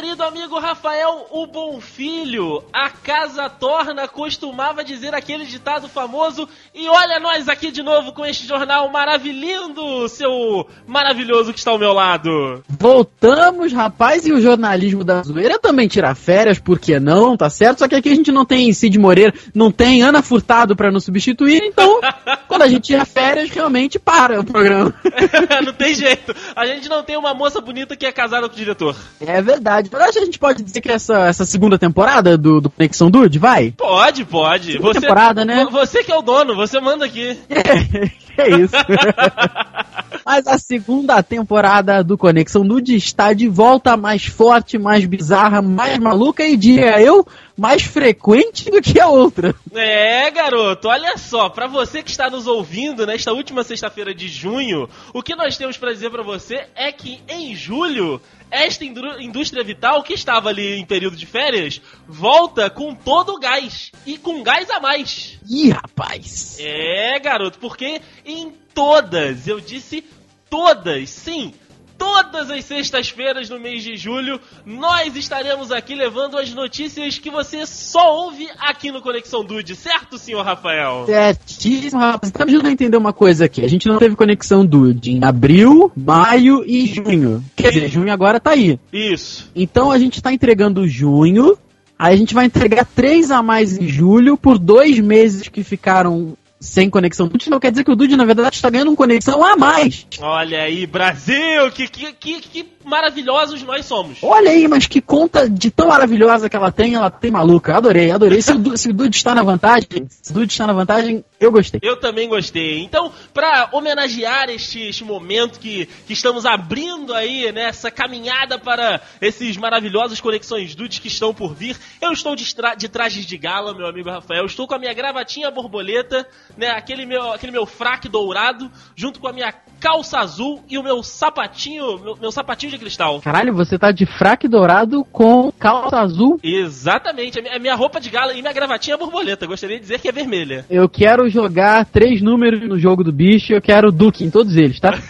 querido 0.00 0.22
amigo 0.22 0.58
Rafael, 0.58 1.26
o 1.30 1.46
bom 1.46 1.78
filho, 1.78 2.64
a 2.72 2.88
casa 2.88 3.50
torna, 3.50 4.08
costumava 4.08 4.82
dizer 4.82 5.14
aquele 5.14 5.44
ditado 5.44 5.90
famoso. 5.90 6.48
E 6.74 6.88
olha 6.88 7.20
nós 7.20 7.50
aqui 7.50 7.70
de 7.70 7.82
novo 7.82 8.14
com 8.14 8.24
este 8.24 8.46
jornal 8.46 8.90
maravilhoso, 8.90 10.08
seu 10.08 10.66
maravilhoso 10.86 11.52
que 11.52 11.58
está 11.58 11.72
ao 11.72 11.78
meu 11.78 11.92
lado. 11.92 12.64
Voltamos, 12.66 13.74
rapaz, 13.74 14.26
e 14.26 14.32
o 14.32 14.40
jornalismo 14.40 15.04
da 15.04 15.22
zoeira 15.22 15.58
também 15.58 15.86
tira 15.86 16.14
férias, 16.14 16.58
por 16.58 16.78
que 16.78 16.98
não? 16.98 17.36
Tá 17.36 17.50
certo? 17.50 17.80
Só 17.80 17.88
que 17.88 17.94
aqui 17.94 18.08
a 18.08 18.14
gente 18.14 18.32
não 18.32 18.46
tem 18.46 18.72
Cid 18.72 18.98
Moreira, 18.98 19.34
não 19.54 19.70
tem 19.70 20.00
Ana 20.00 20.22
Furtado 20.22 20.74
para 20.74 20.90
nos 20.90 21.04
substituir, 21.04 21.62
então 21.62 22.00
quando 22.48 22.62
a 22.62 22.68
gente 22.68 22.84
tira 22.84 23.04
férias, 23.04 23.50
realmente 23.50 23.98
para 23.98 24.40
o 24.40 24.44
programa. 24.44 24.94
não 25.62 25.74
tem 25.74 25.94
jeito. 25.94 26.34
A 26.56 26.64
gente 26.64 26.88
não 26.88 27.02
tem 27.02 27.18
uma 27.18 27.34
moça 27.34 27.60
bonita 27.60 27.94
que 27.94 28.06
é 28.06 28.12
casada 28.12 28.48
com 28.48 28.54
o 28.54 28.58
diretor. 28.58 28.96
É 29.20 29.42
verdade. 29.42 29.89
Acho 29.92 30.12
que 30.12 30.18
a 30.18 30.24
gente 30.24 30.38
pode 30.38 30.62
dizer 30.62 30.80
que 30.80 30.90
essa, 30.90 31.26
essa 31.26 31.44
segunda 31.44 31.78
temporada 31.78 32.36
do, 32.36 32.60
do 32.60 32.70
Conexão 32.70 33.10
Dude, 33.10 33.38
vai? 33.38 33.72
Pode, 33.72 34.24
pode. 34.24 34.72
Segunda 34.72 34.94
você, 34.94 35.00
temporada, 35.00 35.44
né? 35.44 35.66
Você 35.70 36.04
que 36.04 36.12
é 36.12 36.16
o 36.16 36.22
dono, 36.22 36.54
você 36.54 36.80
manda 36.80 37.04
aqui. 37.04 37.38
É, 38.38 38.48
isso. 38.48 38.72
Mas 40.24 40.46
a 40.46 40.58
segunda 40.58 41.22
temporada 41.22 42.02
do 42.02 42.16
Conexão 42.16 42.62
Nude 42.62 42.94
está 42.94 43.32
de 43.32 43.48
volta 43.48 43.96
mais 43.96 44.24
forte, 44.24 44.78
mais 44.78 45.04
bizarra, 45.04 45.60
mais 45.60 45.98
maluca 45.98 46.44
e 46.44 46.56
diria 46.56 47.00
eu, 47.00 47.26
mais 47.56 47.82
frequente 47.82 48.70
do 48.70 48.80
que 48.80 49.00
a 49.00 49.08
outra. 49.08 49.54
É, 49.74 50.30
garoto, 50.30 50.88
olha 50.88 51.18
só, 51.18 51.48
para 51.48 51.66
você 51.66 52.02
que 52.02 52.10
está 52.10 52.30
nos 52.30 52.46
ouvindo 52.46 53.06
nesta 53.06 53.32
última 53.32 53.64
sexta-feira 53.64 54.14
de 54.14 54.28
junho, 54.28 54.88
o 55.12 55.22
que 55.22 55.34
nós 55.34 55.56
temos 55.56 55.76
para 55.76 55.92
dizer 55.92 56.10
para 56.10 56.22
você 56.22 56.66
é 56.74 56.92
que 56.92 57.20
em 57.28 57.54
julho 57.54 58.20
esta 58.50 58.84
indústria 58.84 59.62
vital 59.62 60.02
que 60.02 60.12
estava 60.12 60.48
ali 60.48 60.78
em 60.78 60.84
período 60.84 61.16
de 61.16 61.26
férias 61.26 61.80
volta 62.06 62.68
com 62.68 62.94
todo 62.94 63.34
o 63.34 63.38
gás 63.38 63.90
e 64.06 64.18
com 64.18 64.42
gás 64.42 64.68
a 64.70 64.80
mais. 64.80 65.38
Ih, 65.48 65.70
rapaz. 65.70 66.56
É, 66.60 67.18
garoto, 67.20 67.58
porque 67.58 68.00
em 68.24 68.52
todas, 68.74 69.46
eu 69.46 69.60
disse 69.60 70.04
todas, 70.48 71.10
sim, 71.10 71.54
todas 72.00 72.50
as 72.50 72.64
sextas-feiras 72.64 73.50
no 73.50 73.60
mês 73.60 73.82
de 73.82 73.94
julho, 73.94 74.40
nós 74.64 75.14
estaremos 75.14 75.70
aqui 75.70 75.94
levando 75.94 76.38
as 76.38 76.50
notícias 76.54 77.18
que 77.18 77.30
você 77.30 77.66
só 77.66 78.24
ouve 78.24 78.48
aqui 78.58 78.90
no 78.90 79.02
Conexão 79.02 79.44
Dude, 79.44 79.76
certo, 79.76 80.16
senhor 80.16 80.42
Rafael? 80.42 81.04
Certíssimo, 81.04 82.00
rapaz. 82.00 82.32
Tá 82.32 82.46
me 82.46 82.52
ajudando 82.52 82.70
a 82.70 82.72
entender 82.72 82.96
uma 82.96 83.12
coisa 83.12 83.44
aqui. 83.44 83.62
A 83.62 83.68
gente 83.68 83.86
não 83.86 83.98
teve 83.98 84.16
Conexão 84.16 84.64
Dude 84.64 85.12
em 85.12 85.22
abril, 85.22 85.92
maio 85.94 86.64
e 86.66 86.86
junho. 86.86 87.44
Quer 87.54 87.70
dizer, 87.70 87.90
junho 87.90 88.10
agora 88.10 88.40
tá 88.40 88.52
aí. 88.52 88.80
Isso. 88.90 89.50
Então 89.54 89.90
a 89.90 89.98
gente 89.98 90.22
tá 90.22 90.32
entregando 90.32 90.88
junho, 90.88 91.58
Aí 91.98 92.14
a 92.14 92.16
gente 92.16 92.32
vai 92.32 92.46
entregar 92.46 92.86
três 92.86 93.30
a 93.30 93.42
mais 93.42 93.76
em 93.76 93.86
julho 93.86 94.34
por 94.34 94.58
dois 94.58 94.98
meses 94.98 95.48
que 95.48 95.62
ficaram 95.62 96.34
sem 96.60 96.90
conexão 96.90 97.26
Dude, 97.26 97.48
não 97.48 97.58
quer 97.58 97.70
dizer 97.70 97.84
que 97.84 97.90
o 97.90 97.96
Dude, 97.96 98.16
na 98.16 98.24
verdade, 98.26 98.56
está 98.56 98.68
ganhando 98.68 98.88
uma 98.88 98.96
conexão 98.96 99.42
a 99.42 99.56
mais. 99.56 100.06
Olha 100.20 100.62
aí, 100.62 100.86
Brasil, 100.86 101.70
que, 101.74 101.88
que, 101.88 102.12
que, 102.12 102.40
que 102.40 102.62
maravilhosos 102.90 103.62
nós 103.62 103.86
somos. 103.86 104.18
Olha 104.22 104.50
aí, 104.50 104.68
mas 104.68 104.86
que 104.86 105.00
conta 105.00 105.48
de 105.48 105.70
tão 105.70 105.88
maravilhosa 105.88 106.50
que 106.50 106.56
ela 106.56 106.70
tem, 106.70 106.94
ela 106.94 107.10
tem 107.10 107.30
maluca. 107.30 107.76
Adorei, 107.76 108.10
adorei. 108.10 108.42
Se 108.42 108.52
o, 108.52 108.76
se 108.76 108.90
o 108.90 108.92
Dude 108.92 109.16
está 109.16 109.34
na 109.34 109.42
vantagem, 109.42 110.06
se 110.10 110.30
o 110.32 110.34
Dude 110.34 110.52
está 110.52 110.66
na 110.66 110.72
vantagem, 110.72 111.24
eu 111.38 111.50
gostei. 111.50 111.80
Eu 111.82 111.96
também 111.96 112.28
gostei. 112.28 112.82
Então, 112.82 113.12
para 113.32 113.70
homenagear 113.72 114.50
este, 114.50 114.80
este 114.80 115.04
momento 115.04 115.58
que, 115.58 115.86
que 116.06 116.12
estamos 116.12 116.44
abrindo 116.44 117.14
aí, 117.14 117.50
nessa 117.52 117.88
né, 117.88 117.92
caminhada 117.92 118.58
para 118.58 119.00
esses 119.20 119.56
maravilhosos 119.56 120.20
conexões 120.20 120.74
Dudes 120.74 120.98
que 120.98 121.08
estão 121.08 121.32
por 121.32 121.54
vir, 121.54 121.76
eu 122.02 122.12
estou 122.12 122.34
de, 122.34 122.44
de 122.76 122.88
trajes 122.88 123.24
de 123.24 123.38
gala, 123.38 123.72
meu 123.72 123.86
amigo 123.86 124.10
Rafael. 124.10 124.44
Estou 124.44 124.66
com 124.66 124.74
a 124.74 124.78
minha 124.78 124.92
gravatinha 124.92 125.50
borboleta, 125.50 126.26
né, 126.56 126.70
aquele 126.70 127.06
meu, 127.06 127.32
aquele 127.32 127.52
meu 127.52 127.64
fraque 127.64 128.08
dourado, 128.08 128.70
junto 128.96 129.20
com 129.20 129.28
a 129.28 129.32
minha 129.32 129.52
calça 129.80 130.18
azul 130.18 130.62
e 130.68 130.76
o 130.76 130.82
meu 130.82 131.02
sapatinho, 131.02 131.98
meu, 131.98 132.16
meu 132.16 132.30
sapatinho 132.30 132.70
de 132.70 132.78
cristal. 132.78 133.20
Caralho, 133.20 133.54
você 133.54 133.78
tá 133.78 133.90
de 133.90 134.04
fraque 134.04 134.46
dourado 134.46 135.02
com 135.10 135.50
calça 135.58 135.98
azul? 135.98 136.38
Exatamente. 136.42 137.40
A 137.48 137.58
minha 137.58 137.74
roupa 137.74 137.98
de 137.98 138.10
gala 138.10 138.34
e 138.34 138.42
minha 138.42 138.52
gravatinha 138.52 138.94
é 138.94 138.98
borboleta. 138.98 139.46
Gostaria 139.46 139.76
de 139.76 139.82
dizer 139.82 139.98
que 139.98 140.08
é 140.08 140.12
vermelha. 140.12 140.66
Eu 140.68 140.88
quero 140.88 141.28
jogar 141.30 141.86
três 141.86 142.20
números 142.20 142.60
no 142.68 142.78
jogo 142.78 143.02
do 143.02 143.10
bicho 143.12 143.52
e 143.52 143.56
eu 143.56 143.62
quero 143.62 143.90
Duke 143.90 144.22
em 144.22 144.30
todos 144.30 144.54
eles, 144.56 144.78
tá? 144.78 144.92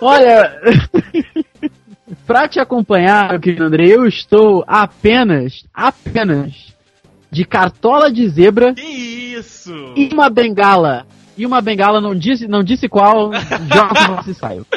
Olha, 0.00 0.60
pra 2.26 2.48
te 2.48 2.58
acompanhar, 2.58 3.30
meu 3.30 3.40
querido 3.40 3.64
André, 3.64 3.86
eu 3.86 4.06
estou 4.06 4.64
apenas, 4.66 5.64
apenas 5.72 6.71
de 7.32 7.44
cartola 7.44 8.12
de 8.12 8.28
zebra. 8.28 8.74
Que 8.74 8.82
isso? 8.82 9.72
E 9.96 10.08
uma 10.12 10.30
bengala 10.30 11.06
e 11.36 11.46
uma 11.46 11.60
bengala, 11.60 12.00
não 12.00 12.14
disse, 12.14 12.46
não 12.46 12.62
disse 12.62 12.88
qual, 12.88 13.30
joga 13.72 14.22
se 14.22 14.34
saiu. 14.34 14.66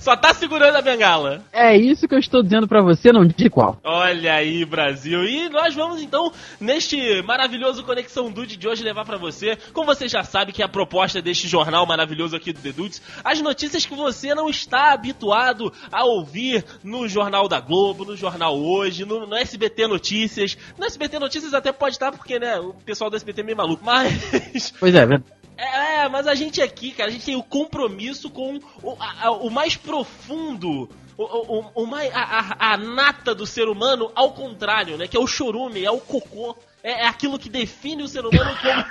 Só 0.00 0.16
tá 0.16 0.32
segurando 0.32 0.76
a 0.76 0.80
bengala. 0.82 1.44
É 1.52 1.76
isso 1.76 2.08
que 2.08 2.14
eu 2.14 2.18
estou 2.18 2.42
dizendo 2.42 2.66
para 2.66 2.80
você, 2.80 3.12
não 3.12 3.26
disse 3.26 3.50
qual. 3.50 3.78
Olha 3.84 4.32
aí, 4.32 4.64
Brasil. 4.64 5.24
E 5.24 5.50
nós 5.50 5.74
vamos 5.74 6.00
então, 6.00 6.32
neste 6.58 7.20
maravilhoso 7.22 7.84
Conexão 7.84 8.32
Dude 8.32 8.56
de 8.56 8.66
hoje, 8.66 8.82
levar 8.82 9.04
para 9.04 9.18
você, 9.18 9.58
como 9.74 9.86
você 9.86 10.08
já 10.08 10.24
sabe 10.24 10.52
que 10.52 10.62
é 10.62 10.64
a 10.64 10.68
proposta 10.68 11.20
deste 11.20 11.46
jornal 11.46 11.84
maravilhoso 11.84 12.34
aqui 12.34 12.50
do 12.50 12.62
The 12.62 12.72
Dudes, 12.72 13.02
as 13.22 13.42
notícias 13.42 13.84
que 13.84 13.94
você 13.94 14.34
não 14.34 14.48
está 14.48 14.94
habituado 14.94 15.70
a 15.92 16.02
ouvir 16.04 16.64
no 16.82 17.06
Jornal 17.06 17.46
da 17.46 17.60
Globo, 17.60 18.06
no 18.06 18.16
Jornal 18.16 18.58
Hoje, 18.58 19.04
no, 19.04 19.26
no 19.26 19.36
SBT 19.36 19.86
Notícias. 19.86 20.56
No 20.78 20.86
SBT 20.86 21.18
Notícias 21.18 21.52
até 21.52 21.72
pode 21.72 21.96
estar, 21.96 22.10
porque, 22.10 22.38
né, 22.38 22.58
o 22.58 22.72
pessoal 22.72 23.10
do 23.10 23.16
SBT 23.16 23.42
é 23.42 23.44
meio 23.44 23.56
maluco, 23.56 23.84
mas... 23.84 24.72
Pois 24.80 24.94
é. 24.94 25.39
É, 25.60 26.08
mas 26.08 26.26
a 26.26 26.34
gente 26.34 26.62
aqui, 26.62 26.90
cara, 26.90 27.10
a 27.10 27.12
gente 27.12 27.26
tem 27.26 27.36
o 27.36 27.42
compromisso 27.42 28.30
com 28.30 28.58
o, 28.82 28.96
a, 28.98 29.30
o 29.30 29.50
mais 29.50 29.76
profundo 29.76 30.88
o, 31.18 31.58
o, 31.58 31.82
o, 31.82 31.86
mais, 31.86 32.10
a, 32.14 32.22
a, 32.22 32.72
a, 32.72 32.76
nata 32.78 33.34
do 33.34 33.46
ser 33.46 33.68
humano 33.68 34.10
ao 34.14 34.32
contrário, 34.32 34.96
né? 34.96 35.06
Que 35.06 35.18
é 35.18 35.20
o 35.20 35.26
chorume, 35.26 35.84
é 35.84 35.90
o 35.90 35.98
cocô. 35.98 36.56
É, 36.82 37.04
é 37.04 37.06
aquilo 37.06 37.38
que 37.38 37.50
define 37.50 38.02
o 38.02 38.08
ser 38.08 38.24
humano 38.24 38.50
como, 38.62 38.84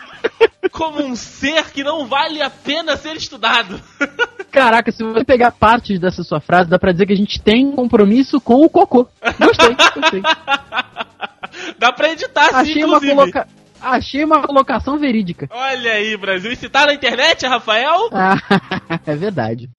como 1.00 1.04
um 1.04 1.16
ser 1.16 1.72
que 1.72 1.84
não 1.84 2.06
vale 2.06 2.40
a 2.40 2.52
pena 2.52 2.96
ser 2.96 3.16
estudado. 3.16 3.82
Caraca, 4.52 4.92
se 4.92 5.04
você 5.04 5.26
pegar 5.26 5.52
partes 5.52 6.00
dessa 6.00 6.22
sua 6.22 6.40
frase, 6.40 6.70
dá 6.70 6.78
pra 6.78 6.92
dizer 6.92 7.08
que 7.08 7.14
a 7.14 7.18
gente 7.18 7.42
tem 7.42 7.72
compromisso 7.72 8.40
com 8.40 8.62
o 8.62 8.70
cocô. 8.70 9.08
Gostei, 9.40 9.76
gostei. 9.96 10.22
Dá 11.80 11.92
pra 11.92 12.12
editar, 12.12 12.54
Achei 12.54 12.74
sim, 12.76 12.84
uma 12.84 13.00
coloca... 13.00 13.48
Achei 13.82 14.24
uma 14.24 14.42
colocação 14.42 14.98
verídica. 14.98 15.48
Olha 15.52 15.94
aí, 15.94 16.16
Brasil. 16.18 16.52
E 16.52 16.56
se 16.56 16.70
tá 16.70 16.86
na 16.86 16.94
internet, 16.94 17.46
Rafael? 17.46 18.10
Ah, 18.12 18.36
é 19.06 19.16
verdade. 19.16 19.70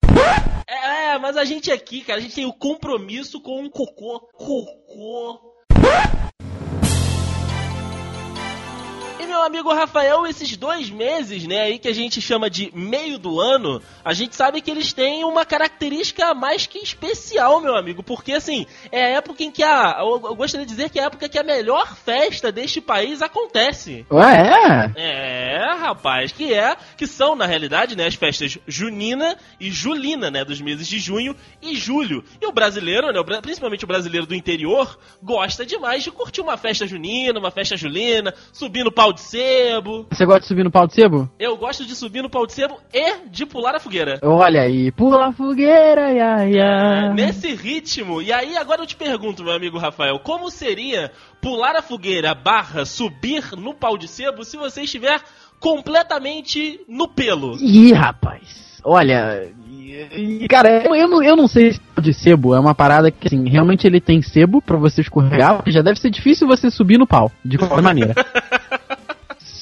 É, 0.67 1.17
mas 1.17 1.37
a 1.37 1.43
gente 1.43 1.71
aqui, 1.71 2.01
cara, 2.01 2.19
a 2.19 2.21
gente 2.21 2.35
tem 2.35 2.45
o 2.45 2.53
compromisso 2.53 3.41
com 3.41 3.65
o 3.65 3.69
cocô. 3.69 4.19
Cocô 4.33 5.51
meu 9.31 9.43
amigo 9.43 9.73
Rafael, 9.73 10.27
esses 10.27 10.57
dois 10.57 10.89
meses, 10.89 11.47
né, 11.47 11.61
aí 11.61 11.79
que 11.79 11.87
a 11.87 11.93
gente 11.93 12.19
chama 12.19 12.49
de 12.49 12.69
meio 12.75 13.17
do 13.17 13.39
ano, 13.39 13.81
a 14.03 14.13
gente 14.13 14.35
sabe 14.35 14.59
que 14.59 14.69
eles 14.69 14.91
têm 14.91 15.23
uma 15.23 15.45
característica 15.45 16.33
mais 16.33 16.67
que 16.67 16.79
especial, 16.79 17.61
meu 17.61 17.77
amigo, 17.77 18.03
porque 18.03 18.33
assim, 18.33 18.65
é 18.91 19.05
a 19.05 19.09
época 19.11 19.41
em 19.41 19.49
que 19.49 19.63
a. 19.63 19.99
Eu, 19.99 20.35
gostaria 20.35 20.65
de 20.65 20.73
dizer 20.73 20.89
que 20.89 20.99
é 20.99 21.03
a 21.03 21.05
época 21.05 21.29
que 21.29 21.39
a 21.39 21.43
melhor 21.43 21.95
festa 21.95 22.51
deste 22.51 22.81
país 22.81 23.21
acontece. 23.21 24.05
Ué, 24.11 24.91
é? 24.97 25.61
É, 25.61 25.75
rapaz, 25.79 26.33
que 26.33 26.53
é, 26.53 26.75
que 26.97 27.07
são, 27.07 27.33
na 27.33 27.45
realidade, 27.45 27.95
né, 27.95 28.07
as 28.07 28.15
festas 28.15 28.57
junina 28.67 29.37
e 29.61 29.71
julina, 29.71 30.29
né, 30.29 30.43
dos 30.43 30.59
meses 30.59 30.85
de 30.85 30.99
junho 30.99 31.33
e 31.61 31.73
julho. 31.73 32.21
E 32.41 32.45
o 32.45 32.51
brasileiro, 32.51 33.13
né, 33.13 33.41
principalmente 33.41 33.85
o 33.85 33.87
brasileiro 33.87 34.27
do 34.27 34.35
interior, 34.35 34.99
gosta 35.23 35.65
demais 35.65 36.03
de 36.03 36.11
curtir 36.11 36.41
uma 36.41 36.57
festa 36.57 36.85
junina, 36.85 37.39
uma 37.39 37.49
festa 37.49 37.77
julina, 37.77 38.33
subir 38.51 38.83
no 38.83 38.91
pau 38.91 39.13
de 39.13 39.20
sebo. 39.21 40.05
Você 40.11 40.25
gosta 40.25 40.41
de 40.41 40.47
subir 40.47 40.63
no 40.63 40.71
pau 40.71 40.87
de 40.87 40.93
sebo? 40.93 41.29
Eu 41.39 41.55
gosto 41.57 41.85
de 41.85 41.95
subir 41.95 42.21
no 42.21 42.29
pau 42.29 42.45
de 42.45 42.53
sebo 42.53 42.77
e 42.93 43.27
de 43.29 43.45
pular 43.45 43.75
a 43.75 43.79
fogueira. 43.79 44.19
Olha 44.21 44.61
aí, 44.61 44.91
pula 44.91 45.27
a 45.27 45.31
fogueira, 45.31 46.11
ia, 46.11 46.49
ia. 46.49 47.13
Nesse 47.13 47.53
ritmo. 47.53 48.21
E 48.21 48.33
aí, 48.33 48.57
agora 48.57 48.81
eu 48.81 48.87
te 48.87 48.95
pergunto, 48.95 49.43
meu 49.43 49.53
amigo 49.53 49.77
Rafael, 49.77 50.19
como 50.19 50.49
seria 50.49 51.11
pular 51.41 51.75
a 51.75 51.81
fogueira 51.81 52.33
barra 52.35 52.85
subir 52.85 53.55
no 53.55 53.73
pau 53.73 53.97
de 53.97 54.07
sebo 54.07 54.43
se 54.43 54.57
você 54.57 54.81
estiver 54.81 55.21
completamente 55.59 56.81
no 56.87 57.07
pelo? 57.07 57.55
Ih, 57.57 57.93
rapaz. 57.93 58.71
Olha, 58.83 59.47
cara, 60.49 60.83
eu, 60.83 60.95
eu, 60.95 61.07
não, 61.07 61.23
eu 61.23 61.35
não 61.35 61.47
sei 61.47 61.73
se 61.73 61.81
de 62.01 62.13
sebo 62.13 62.55
é 62.55 62.59
uma 62.59 62.73
parada 62.73 63.11
que, 63.11 63.27
assim, 63.27 63.47
realmente 63.47 63.85
ele 63.85 64.01
tem 64.01 64.21
sebo 64.21 64.61
para 64.61 64.77
você 64.77 65.01
escorregar, 65.01 65.61
já 65.67 65.81
deve 65.81 65.99
ser 65.99 66.09
difícil 66.09 66.47
você 66.47 66.71
subir 66.71 66.97
no 66.97 67.05
pau, 67.05 67.31
de 67.45 67.57
qualquer 67.57 67.81
maneira. 67.81 68.15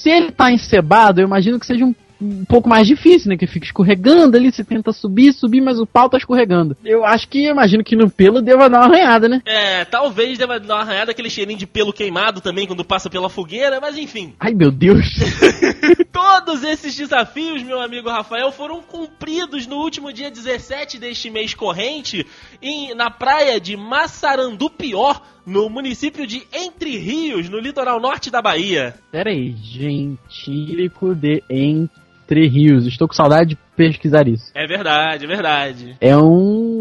se 0.02 0.10
ele 0.10 0.32
tá 0.32 0.52
encebado, 0.52 1.22
eu 1.22 1.28
imagino 1.28 1.60
que 1.60 1.66
seja 1.66 1.86
um 1.86 1.94
um 2.22 2.44
pouco 2.44 2.68
mais 2.68 2.86
difícil, 2.86 3.30
né? 3.30 3.38
Que 3.38 3.48
fica 3.48 3.66
escorregando 3.66 4.36
ali, 4.36 4.52
você 4.52 4.64
tenta 4.64 4.92
subir, 4.92 5.32
subir, 5.34 5.62
mas 5.62 5.80
o 5.80 5.88
pau 5.88 6.10
tá 6.10 6.18
escorregando. 6.18 6.76
Eu 6.84 7.06
acho 7.06 7.28
que, 7.28 7.48
imagino 7.48 7.84
que 7.84 7.96
no 7.96 8.10
pelo 8.10 8.42
deva 8.42 8.70
dar 8.70 8.80
uma 8.80 8.86
arranhada, 8.86 9.30
né? 9.30 9.42
É, 9.46 9.86
talvez 9.86 10.38
deva 10.38 10.60
dar 10.60 10.76
uma 10.76 10.82
arranhada, 10.82 11.12
aquele 11.12 11.30
cheirinho 11.30 11.58
de 11.58 11.66
pelo 11.66 11.94
queimado 11.94 12.42
também 12.42 12.68
quando 12.68 12.84
passa 12.84 13.10
pela 13.10 13.30
fogueira, 13.30 13.80
mas 13.80 13.98
enfim. 13.98 14.34
Ai, 14.40 14.54
meu 14.54 14.72
Deus. 14.72 15.06
Todos 16.22 16.66
esses 16.66 16.98
desafios, 16.98 17.64
meu 17.64 17.80
amigo 17.80 18.10
Rafael, 18.10 18.52
foram 18.52 18.82
cumpridos 18.82 19.66
no 19.66 19.78
último 19.78 20.12
dia 20.12 20.30
17 20.30 21.00
deste 21.00 21.30
mês 21.30 21.54
corrente, 21.54 22.28
em, 22.62 22.94
na 22.94 23.10
praia 23.10 23.58
de 23.58 23.78
Massarandupior, 23.78 25.22
no 25.46 25.70
município 25.70 26.28
de 26.28 26.46
Entre 26.52 26.98
Rios, 26.98 27.48
no 27.48 27.58
litoral 27.58 28.02
norte 28.02 28.30
da 28.30 28.42
Bahia. 28.42 28.96
Pera 29.10 29.30
aí, 29.30 29.56
gentílico 29.64 31.16
de 31.16 31.42
Entre 31.50 32.50
Rios. 32.50 32.86
Estou 32.86 33.08
com 33.08 33.14
saudade 33.14 33.52
de 33.52 33.58
pesquisar 33.78 34.28
isso. 34.28 34.52
É 34.54 34.68
verdade, 34.68 35.24
é 35.24 35.28
verdade. 35.28 35.98
É 36.02 36.18
um. 36.18 36.79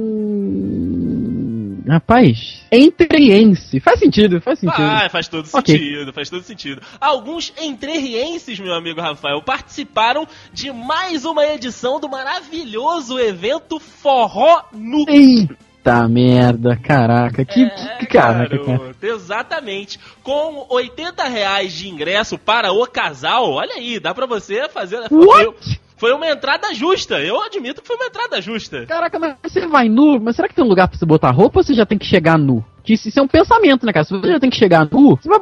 Rapaz, 1.88 2.62
entreense. 2.70 3.80
Faz 3.80 3.98
sentido, 3.98 4.40
faz 4.42 4.58
sentido. 4.58 4.82
Ah, 4.82 5.08
faz 5.10 5.26
todo 5.26 5.46
sentido, 5.46 6.12
faz 6.12 6.28
todo 6.28 6.42
sentido. 6.42 6.82
Alguns 7.00 7.52
entrerrienses, 7.58 8.60
meu 8.60 8.74
amigo 8.74 9.00
Rafael, 9.00 9.40
participaram 9.40 10.28
de 10.52 10.70
mais 10.70 11.24
uma 11.24 11.46
edição 11.46 11.98
do 11.98 12.08
maravilhoso 12.08 13.18
evento 13.18 13.80
Forró 13.80 14.64
Nu. 14.72 15.06
Eita 15.08 16.06
merda, 16.08 16.76
caraca. 16.76 17.42
Que, 17.44 17.62
É, 17.64 17.96
que 17.98 18.06
caraca, 18.06 18.58
cara. 18.58 18.78
garoto, 18.78 19.06
Exatamente. 19.06 19.98
Com 20.22 20.66
80 20.68 21.24
reais 21.24 21.72
de 21.72 21.88
ingresso 21.88 22.36
para 22.36 22.70
o 22.70 22.86
casal, 22.86 23.50
olha 23.50 23.74
aí, 23.74 23.98
dá 23.98 24.12
pra 24.12 24.26
você 24.26 24.68
fazer. 24.68 25.00
What? 25.10 25.80
Foi 25.98 26.12
uma 26.12 26.28
entrada 26.28 26.72
justa. 26.74 27.20
Eu 27.20 27.40
admito 27.42 27.82
que 27.82 27.86
foi 27.86 27.96
uma 27.96 28.06
entrada 28.06 28.40
justa. 28.40 28.86
Caraca, 28.86 29.18
mas 29.18 29.36
você 29.42 29.66
vai 29.66 29.88
nu, 29.88 30.20
mas 30.20 30.36
será 30.36 30.48
que 30.48 30.54
tem 30.54 30.64
um 30.64 30.68
lugar 30.68 30.88
pra 30.88 30.98
você 30.98 31.04
botar 31.04 31.30
roupa 31.30 31.58
ou 31.58 31.64
você 31.64 31.74
já 31.74 31.84
tem 31.84 31.98
que 31.98 32.06
chegar 32.06 32.38
nu? 32.38 32.64
Que 32.82 32.94
isso, 32.94 33.08
isso 33.08 33.18
é 33.18 33.22
um 33.22 33.28
pensamento, 33.28 33.84
né, 33.84 33.92
cara? 33.92 34.04
Se 34.04 34.12
você 34.12 34.32
já 34.32 34.40
tem 34.40 34.50
que 34.50 34.56
chegar 34.56 34.88
nu, 34.90 35.16
você 35.16 35.28
vai. 35.28 35.40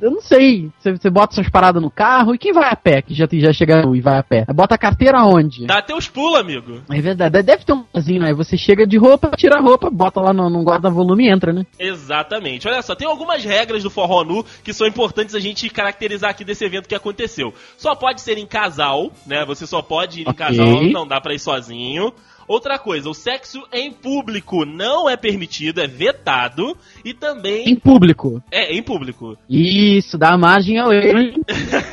Eu 0.00 0.10
não 0.10 0.20
sei. 0.20 0.70
Você, 0.80 1.10
bota 1.10 1.34
suas 1.34 1.48
paradas 1.48 1.82
no 1.82 1.90
carro 1.90 2.34
e 2.34 2.38
quem 2.38 2.52
vai 2.52 2.68
a 2.70 2.76
pé, 2.76 3.02
que 3.02 3.14
já, 3.14 3.26
já 3.30 3.52
chega 3.52 3.82
nu 3.82 3.94
e 3.94 4.00
vai 4.00 4.18
a 4.18 4.22
pé? 4.22 4.44
Bota 4.54 4.74
a 4.74 4.78
carteira 4.78 5.18
aonde? 5.18 5.66
Dá 5.66 5.82
teus 5.82 6.08
pulos, 6.08 6.38
amigo. 6.38 6.80
É 6.90 7.00
verdade, 7.00 7.42
deve 7.42 7.64
ter 7.64 7.72
um 7.72 7.84
lugarzinho, 7.92 8.20
né? 8.20 8.32
Você 8.34 8.56
chega 8.56 8.86
de 8.86 8.96
roupa, 8.96 9.30
tira 9.36 9.56
a 9.56 9.60
roupa, 9.60 9.90
bota 9.90 10.20
lá 10.20 10.32
no, 10.32 10.48
no 10.48 10.62
guarda-volume 10.62 11.26
e 11.26 11.30
entra, 11.30 11.52
né? 11.52 11.66
Exatamente. 11.78 12.68
Olha 12.68 12.82
só, 12.82 12.94
tem 12.94 13.06
algumas 13.06 13.44
regras 13.44 13.82
do 13.82 13.90
forró 13.90 14.24
nu 14.24 14.44
que 14.62 14.72
são 14.72 14.86
importantes 14.86 15.34
a 15.34 15.40
gente 15.40 15.68
caracterizar 15.68 16.30
aqui 16.30 16.44
desse 16.44 16.64
evento 16.64 16.88
que 16.88 16.94
aconteceu. 16.94 17.52
Só 17.76 17.94
pode 17.94 18.20
ser 18.20 18.38
em 18.38 18.46
casal, 18.46 19.12
né? 19.26 19.44
Você 19.44 19.66
só 19.66 19.82
pode 19.82 20.22
ir 20.22 20.28
em 20.28 20.32
casal, 20.34 20.82
não 20.84 21.06
dá 21.06 21.20
pra 21.20 21.34
ir 21.34 21.38
sozinho. 21.38 22.12
Outra 22.46 22.78
coisa, 22.78 23.08
o 23.08 23.14
sexo 23.14 23.62
em 23.72 23.90
público 23.90 24.64
não 24.64 25.08
é 25.08 25.16
permitido, 25.16 25.80
é 25.80 25.86
vetado. 25.86 26.76
E 27.04 27.14
também. 27.14 27.68
Em 27.68 27.76
público. 27.76 28.42
É, 28.50 28.72
em 28.72 28.82
público. 28.82 29.36
Isso, 29.74 30.16
dá 30.16 30.38
margem 30.38 30.78
ao 30.78 30.92
erro? 30.92 31.34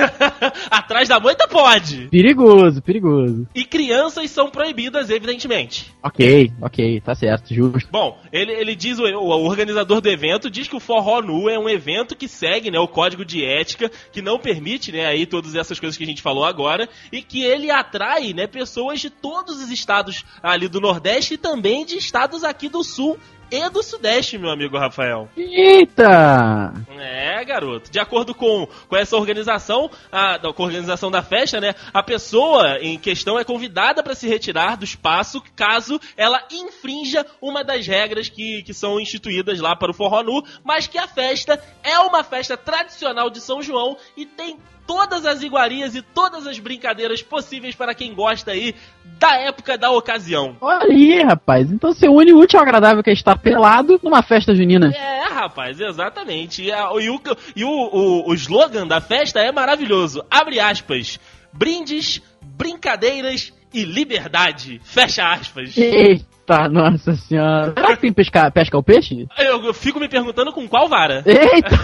Atrás 0.70 1.10
da 1.10 1.20
moita 1.20 1.48
pode. 1.48 2.10
Perigoso, 2.10 2.80
perigoso. 2.80 3.48
E 3.56 3.66
crianças 3.66 4.30
são 4.30 4.52
proibidas, 4.52 5.10
evidentemente. 5.10 5.92
Ok, 6.04 6.52
ok, 6.62 7.02
tá 7.02 7.16
certo, 7.16 7.56
justo. 7.56 7.90
Bom, 7.92 8.20
ele, 8.32 8.52
ele 8.52 8.76
diz, 8.76 9.00
o, 9.00 9.04
o 9.04 9.46
organizador 9.46 10.00
do 10.00 10.10
evento 10.10 10.48
diz 10.48 10.68
que 10.68 10.76
o 10.76 10.80
Forró 10.80 11.22
Nu 11.22 11.50
é 11.50 11.58
um 11.58 11.68
evento 11.68 12.16
que 12.16 12.28
segue 12.28 12.70
né, 12.70 12.78
o 12.78 12.88
código 12.88 13.26
de 13.26 13.44
ética, 13.44 13.90
que 14.12 14.22
não 14.22 14.38
permite 14.38 14.92
né, 14.92 15.08
aí 15.08 15.26
todas 15.26 15.56
essas 15.56 15.80
coisas 15.80 15.98
que 15.98 16.04
a 16.04 16.08
gente 16.08 16.22
falou 16.22 16.46
agora, 16.46 16.88
e 17.12 17.24
que 17.24 17.44
ele 17.44 17.72
atrai 17.72 18.32
né, 18.32 18.46
pessoas 18.46 19.00
de 19.00 19.10
todos 19.10 19.60
os 19.60 19.72
estados 19.72 20.24
ali 20.44 20.68
do 20.68 20.80
Nordeste 20.80 21.34
e 21.34 21.38
também 21.38 21.84
de 21.84 21.96
estados 21.96 22.44
aqui 22.44 22.70
do 22.70 22.84
Sul 22.84 23.18
e 23.52 23.70
do 23.70 23.84
Sudeste, 23.84 24.38
meu 24.38 24.50
amigo 24.50 24.78
Rafael. 24.78 25.28
Eita! 25.36 26.74
É, 26.98 27.44
garoto. 27.44 27.92
De 27.92 28.00
acordo 28.00 28.34
com, 28.34 28.66
com 28.88 28.96
essa 28.96 29.18
organização, 29.18 29.92
a, 30.10 30.40
com 30.40 30.64
a 30.64 30.66
organização 30.66 31.12
da 31.12 31.22
festa, 31.22 31.60
né? 31.60 31.76
A 31.94 32.02
pessoa 32.02 32.80
em 32.80 32.98
questão 32.98 33.38
é 33.38 33.44
convidada 33.44 34.02
para 34.02 34.16
se 34.16 34.28
retirar 34.28 34.78
do 34.78 34.86
espaço 34.86 35.44
caso 35.54 36.00
ela 36.16 36.42
infrinja 36.50 37.26
uma 37.42 37.64
das 37.64 37.86
regras 37.86 38.30
que, 38.30 38.64
que 38.64 38.74
são 38.74 39.00
instituídas 39.00 39.60
lá 39.60 39.76
para 39.76 39.92
o 39.92 39.94
Forró 39.94 40.24
Nu, 40.24 40.44
mas 40.64 40.88
que 40.88 40.98
a 40.98 41.08
festa 41.08 41.62
é 41.84 42.00
uma 42.00 42.24
festa 42.24 42.56
tradicional 42.56 43.30
de 43.30 43.42
São 43.42 43.62
João 43.62 43.98
e 44.16 44.26
tem 44.26 44.58
todas 44.92 45.26
as 45.26 45.42
iguarias 45.42 45.96
e 45.96 46.02
todas 46.02 46.46
as 46.46 46.60
brincadeiras 46.60 47.22
possíveis 47.22 47.76
para 47.76 47.96
quem 47.96 48.14
gosta 48.14 48.52
aí 48.52 48.76
da 49.18 49.38
época 49.38 49.78
da 49.78 49.90
ocasião. 49.90 50.58
Olha 50.60 50.84
aí, 50.84 51.22
rapaz. 51.24 51.72
Então 51.72 51.94
você 51.94 52.10
une 52.10 52.34
o 52.34 52.40
útil 52.40 52.60
ao 52.60 52.64
agradável 52.64 53.02
que 53.02 53.10
é 53.10 53.14
estar 53.14 53.38
pelado 53.42 54.00
numa 54.04 54.22
festa 54.22 54.54
junina. 54.56 54.92
É, 54.96 55.24
rapaz, 55.34 55.80
exatamente. 55.80 56.64
E, 56.64 56.72
a- 56.72 56.90
e 57.00 57.10
o, 57.10 57.22
e 57.56 57.64
o, 57.64 57.70
o, 57.70 58.30
o 58.30 58.34
slogan 58.34 58.86
da 58.88 59.00
festa 59.02 59.40
é 59.40 59.52
maravilhoso. 59.52 60.24
Abre 60.30 60.60
aspas. 60.60 61.20
Brindes, 61.54 62.22
brincadeiras 62.42 63.54
e 63.74 63.84
liberdade. 63.84 64.80
Fecha 64.84 65.32
aspas. 65.32 65.76
Eita, 65.78 66.70
nossa 66.70 67.16
senhora. 67.16 67.74
Será 67.74 67.96
que 67.96 68.02
tem 68.02 68.14
pesca, 68.14 68.52
pesca 68.52 68.78
o 68.78 68.84
peixe? 68.84 69.28
Eu, 69.38 69.64
eu 69.66 69.74
fico 69.74 70.00
me 70.00 70.08
perguntando 70.08 70.54
com 70.54 70.68
qual 70.68 70.88
vara. 70.88 71.24
Eita! 71.26 71.70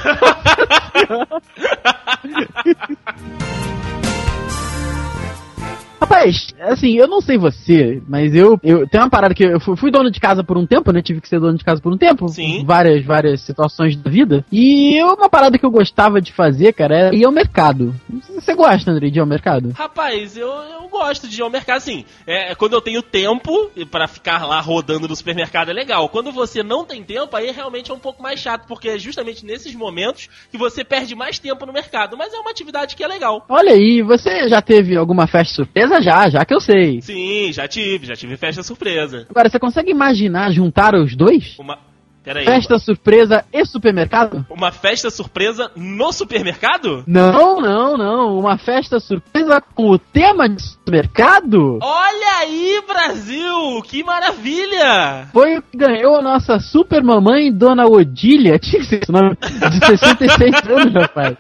Rapaz, 6.08 6.48
assim, 6.62 6.98
eu 6.98 7.06
não 7.06 7.20
sei 7.20 7.38
você, 7.38 8.02
mas 8.08 8.34
eu, 8.34 8.58
eu 8.64 8.88
tem 8.88 8.98
uma 9.02 9.10
parada 9.10 9.34
que 9.34 9.44
eu 9.44 9.60
fui, 9.60 9.76
fui 9.76 9.92
dono 9.92 10.10
de 10.10 10.22
casa 10.22 10.42
por 10.42 10.58
um 10.58 10.66
tempo, 10.66 10.90
né? 10.94 11.02
Tive 11.02 11.20
que 11.20 11.28
ser 11.28 11.38
dono 11.38 11.58
de 11.58 11.66
casa 11.66 11.82
por 11.82 11.92
um 11.92 11.98
tempo, 11.98 12.30
Sim. 12.30 12.64
várias 12.66 13.06
várias 13.06 13.42
situações 13.42 13.98
da 13.98 14.10
vida. 14.10 14.46
E 14.50 14.96
eu, 14.98 15.08
uma 15.16 15.30
parada 15.30 15.58
que 15.58 15.66
eu 15.66 15.70
gostava 15.70 16.22
de 16.22 16.32
fazer, 16.32 16.72
cara, 16.72 16.96
era 16.98 17.16
ir 17.16 17.26
ao 17.26 17.32
mercado. 17.32 17.94
Você 18.34 18.56
gosta, 18.56 18.90
André, 18.90 19.10
de 19.10 19.20
ir 19.20 19.22
ao 19.22 19.28
mercado? 19.28 19.74
Rapaz, 19.76 20.38
eu, 20.38 20.48
eu 20.48 20.88
gosto 20.88 21.28
de 21.28 21.42
ir 21.42 21.44
ao 21.44 21.50
mercado, 21.50 21.76
assim. 21.78 22.06
É, 22.26 22.56
quando 22.56 22.72
eu 22.72 22.82
tenho 22.82 23.02
tempo 23.02 23.70
pra 23.92 24.08
ficar 24.08 24.48
lá 24.48 24.62
rodando 24.62 25.10
no 25.10 25.16
supermercado 25.16 25.72
é 25.72 25.74
legal. 25.74 26.08
Quando 26.08 26.32
você 26.32 26.64
não 26.64 26.86
tem 26.86 27.04
tempo, 27.04 27.36
aí 27.36 27.52
realmente 27.52 27.92
é 27.92 27.94
um 27.94 28.00
pouco 28.00 28.24
mais 28.24 28.40
chato, 28.40 28.66
porque 28.66 28.90
é 28.90 28.98
justamente 28.98 29.46
nesses 29.46 29.76
momentos 29.76 30.30
que 30.50 30.58
você 30.58 30.86
perde 30.86 31.16
mais 31.16 31.38
tempo 31.38 31.66
no 31.66 31.74
mercado. 31.74 32.16
Mas 32.16 32.34
é 32.34 32.38
uma 32.38 32.52
atividade 32.52 32.96
que 32.96 33.04
é 33.04 33.08
legal. 33.08 33.46
Olha 33.50 33.74
aí, 33.74 34.02
você 34.02 34.48
já 34.48 34.62
teve 34.62 34.96
alguma 34.96 35.28
festa 35.28 35.54
surpresa? 35.56 35.97
Já, 36.02 36.30
já 36.30 36.46
que 36.46 36.54
eu 36.54 36.60
sei. 36.60 37.02
Sim, 37.02 37.52
já 37.52 37.68
tive, 37.68 38.06
já 38.06 38.16
tive 38.16 38.38
festa 38.38 38.64
surpresa. 38.64 39.26
Agora, 39.30 39.50
você 39.50 39.60
consegue 39.60 39.92
imaginar 39.92 40.52
juntar 40.52 40.96
os 40.96 41.16
dois? 41.16 41.56
Uma. 41.60 41.80
Peraí. 42.28 42.44
Festa 42.44 42.78
surpresa 42.78 43.46
e 43.54 43.66
supermercado? 43.66 44.46
Uma 44.50 44.70
festa 44.70 45.10
surpresa 45.10 45.72
no 45.78 46.12
supermercado? 46.12 47.06
Não, 47.08 47.62
não, 47.62 47.96
não. 47.96 48.38
Uma 48.38 48.58
festa 48.58 49.00
surpresa 49.00 49.62
com 49.62 49.92
o 49.92 49.98
tema 49.98 50.50
de 50.50 50.62
supermercado? 50.62 51.80
Olha 51.82 52.38
aí, 52.40 52.84
Brasil! 52.86 53.82
Que 53.84 54.04
maravilha! 54.04 55.30
Foi 55.32 55.58
o 55.58 55.62
que 55.62 55.78
ganhou 55.78 56.18
a 56.18 56.22
nossa 56.22 56.60
super 56.60 57.02
mamãe, 57.02 57.50
Dona 57.50 57.86
Odília. 57.88 58.60
Tinha 58.60 58.82
que 58.82 58.88
ser 58.90 59.04
esse 59.04 59.12
nome. 59.12 59.38
De 59.40 59.86
66 59.86 60.54
anos, 60.70 60.94
rapaz. 60.94 61.38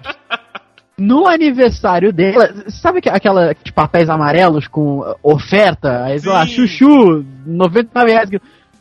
No 1.00 1.27
aniversário 1.27 2.12
dela, 2.12 2.51
sabe 2.70 3.01
que- 3.01 3.10
aquela 3.10 3.54
de 3.63 3.72
papéis 3.72 4.10
amarelos 4.10 4.68
com 4.68 5.04
oferta? 5.22 6.04
Aí, 6.06 6.20
sei 6.20 6.32
lá, 6.32 6.46
chuchu, 6.48 7.24
99 7.46 8.12
reais. 8.12 8.30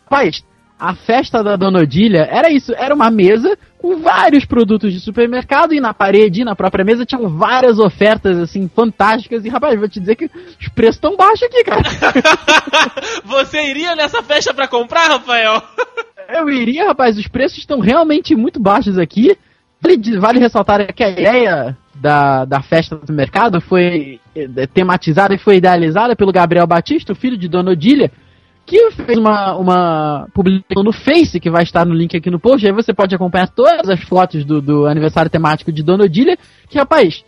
Rapaz, 0.05 0.43
a 0.79 0.95
festa 0.95 1.43
da 1.45 1.57
Dona 1.57 1.81
Odília 1.81 2.27
era 2.31 2.51
isso, 2.51 2.73
era 2.75 2.95
uma 2.95 3.11
mesa 3.11 3.57
com 3.79 3.99
vários 3.99 4.47
produtos 4.47 4.93
de 4.95 4.99
supermercado 5.01 5.75
e 5.75 5.81
na 5.81 5.93
parede, 5.93 6.41
e 6.41 6.45
na 6.45 6.57
própria 6.57 6.85
mesa, 6.85 7.05
tinham 7.05 7.29
várias 7.29 7.79
ofertas, 7.79 8.39
assim, 8.39 8.67
fantásticas. 8.75 9.45
E, 9.45 9.49
rapaz, 9.51 9.79
vou 9.79 9.89
te 9.89 10.01
dizer 10.01 10.17
que 10.17 10.31
os 10.59 10.69
preços 10.75 10.97
estão 10.97 11.17
baixos 11.17 11.43
aqui, 11.43 11.63
cara. 11.65 11.83
Você 13.25 13.63
iria 13.69 13.95
nessa 13.95 14.23
festa 14.23 14.55
pra 14.55 14.67
comprar, 14.67 15.09
Rafael? 15.09 15.63
Eu 16.29 16.49
iria, 16.49 16.87
rapaz, 16.89 17.19
os 17.19 17.29
preços 17.29 17.59
estão 17.59 17.79
realmente 17.79 18.35
muito 18.35 18.59
baixos 18.59 18.99
aqui. 18.99 19.37
Vale, 19.81 20.19
vale 20.19 20.39
ressaltar 20.39 20.93
que 20.95 21.05
a 21.05 21.11
ideia 21.11 21.77
da, 21.95 22.45
da 22.45 22.63
festa 22.63 22.97
do 22.97 23.13
mercado 23.13 23.61
foi 23.61 24.21
eh, 24.35 24.67
tematizada 24.67 25.35
e 25.35 25.39
foi 25.39 25.57
idealizada 25.57 26.17
pelo 26.17 26.33
Gabriel 26.33 26.67
Batista, 26.67 27.13
o 27.13 27.17
filho 27.17 27.37
de 27.37 27.49
Dona 27.49 27.73
Odília, 27.73 28.11
que 28.65 28.91
fez 28.91 29.17
uma, 29.17 29.55
uma 29.55 30.29
publicação 30.35 30.83
no 30.83 30.93
Face, 30.93 31.39
que 31.39 31.51
vai 31.51 31.63
estar 31.63 31.85
no 31.85 31.95
link 31.95 32.17
aqui 32.17 32.31
no 32.31 32.41
post, 32.41 32.67
aí 32.67 32.73
você 32.73 32.93
pode 32.93 33.15
acompanhar 33.15 33.49
todas 33.49 33.89
as 33.89 34.03
fotos 34.03 34.45
do, 34.45 34.61
do 34.61 34.87
aniversário 34.87 35.31
temático 35.31 35.71
de 35.71 35.83
Dona 35.83 36.05
Odília, 36.05 36.37
que, 36.69 36.77
rapaz, 36.77 37.25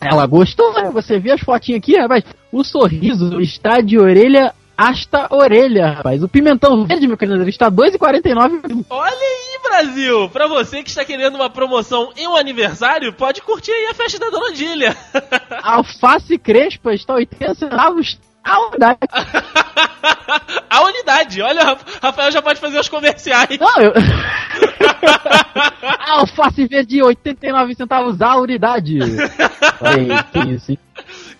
ela 0.00 0.24
gostou, 0.26 0.72
né? 0.74 0.90
Você 0.92 1.18
vê 1.18 1.32
as 1.32 1.40
fotinhas 1.40 1.78
aqui, 1.78 1.98
rapaz, 1.98 2.22
o 2.52 2.62
sorriso 2.62 3.40
está 3.40 3.80
de 3.80 3.98
orelha 3.98 4.54
hasta 4.76 5.28
orelha, 5.30 5.92
rapaz. 5.92 6.22
O 6.22 6.28
pimentão 6.28 6.84
verde, 6.84 7.06
meu 7.06 7.16
querido, 7.16 7.48
está 7.48 7.70
2,49. 7.70 8.84
Olha 8.90 9.12
aí, 9.12 9.58
Brasil! 9.62 10.28
Pra 10.30 10.46
você 10.46 10.82
que 10.82 10.90
está 10.90 11.04
querendo 11.04 11.36
uma 11.36 11.48
promoção 11.48 12.12
e 12.16 12.26
um 12.28 12.36
aniversário, 12.36 13.12
pode 13.12 13.40
curtir 13.42 13.72
aí 13.72 13.86
a 13.86 13.94
festa 13.94 14.18
da 14.18 14.28
Dona 14.28 14.52
Dília. 14.52 14.96
Alface 15.62 16.36
crespa 16.38 16.92
está 16.92 17.14
80 17.14 17.54
centavos 17.54 18.18
a 18.44 18.68
unidade. 18.68 18.98
a 20.70 20.82
unidade. 20.82 21.42
Olha, 21.42 21.76
Rafael 22.00 22.30
já 22.30 22.40
pode 22.40 22.60
fazer 22.60 22.78
os 22.78 22.88
comerciais. 22.88 23.58
Não, 23.58 23.80
eu... 23.80 23.92
Alface 26.06 26.66
verde 26.66 27.02
89 27.02 27.74
centavos 27.74 28.22
a 28.22 28.36
unidade. 28.36 28.98
Olha 29.80 30.22
que 30.22 30.38
isso, 30.50 30.72
hein? 30.72 30.78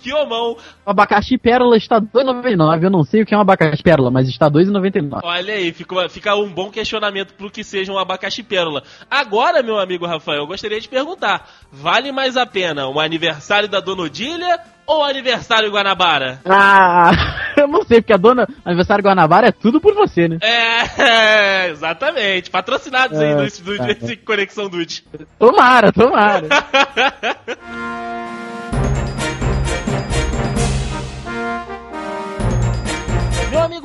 Que 0.06 0.14
homão. 0.14 0.56
O 0.86 0.90
abacaxi 0.90 1.36
pérola 1.36 1.76
está 1.76 2.00
2,99. 2.00 2.84
Eu 2.84 2.90
não 2.90 3.02
sei 3.02 3.22
o 3.22 3.26
que 3.26 3.34
é 3.34 3.36
um 3.36 3.40
abacaxi 3.40 3.82
pérola, 3.82 4.08
mas 4.08 4.28
está 4.28 4.48
2,99. 4.48 5.18
Olha 5.24 5.54
aí, 5.54 5.72
fica, 5.72 6.08
fica 6.08 6.36
um 6.36 6.48
bom 6.48 6.70
questionamento 6.70 7.34
pro 7.34 7.50
que 7.50 7.64
seja 7.64 7.92
um 7.92 7.98
abacaxi 7.98 8.44
pérola. 8.44 8.84
Agora, 9.10 9.64
meu 9.64 9.80
amigo 9.80 10.06
Rafael, 10.06 10.42
eu 10.42 10.46
gostaria 10.46 10.80
de 10.80 10.88
perguntar: 10.88 11.50
vale 11.72 12.12
mais 12.12 12.36
a 12.36 12.46
pena 12.46 12.86
o 12.86 13.00
aniversário 13.00 13.68
da 13.68 13.80
Dona 13.80 14.02
Odília 14.02 14.60
ou 14.86 15.02
aniversário 15.02 15.72
Guanabara? 15.72 16.40
Ah, 16.44 17.10
eu 17.58 17.66
não 17.66 17.82
sei, 17.82 18.00
porque 18.00 18.12
a 18.12 18.16
dona 18.16 18.46
aniversário 18.64 19.02
Guanabara 19.02 19.48
é 19.48 19.52
tudo 19.52 19.80
por 19.80 19.92
você, 19.92 20.28
né? 20.28 20.38
É, 20.40 21.66
exatamente. 21.74 22.48
Patrocinados 22.48 23.18
é, 23.18 23.34
aí 23.34 23.46
estúdio 23.48 23.78
tá, 23.78 23.86
desse 23.86 24.16
Conexão 24.18 24.68
Dude. 24.68 25.02
Tomara, 25.36 25.90
tomara. 25.90 26.46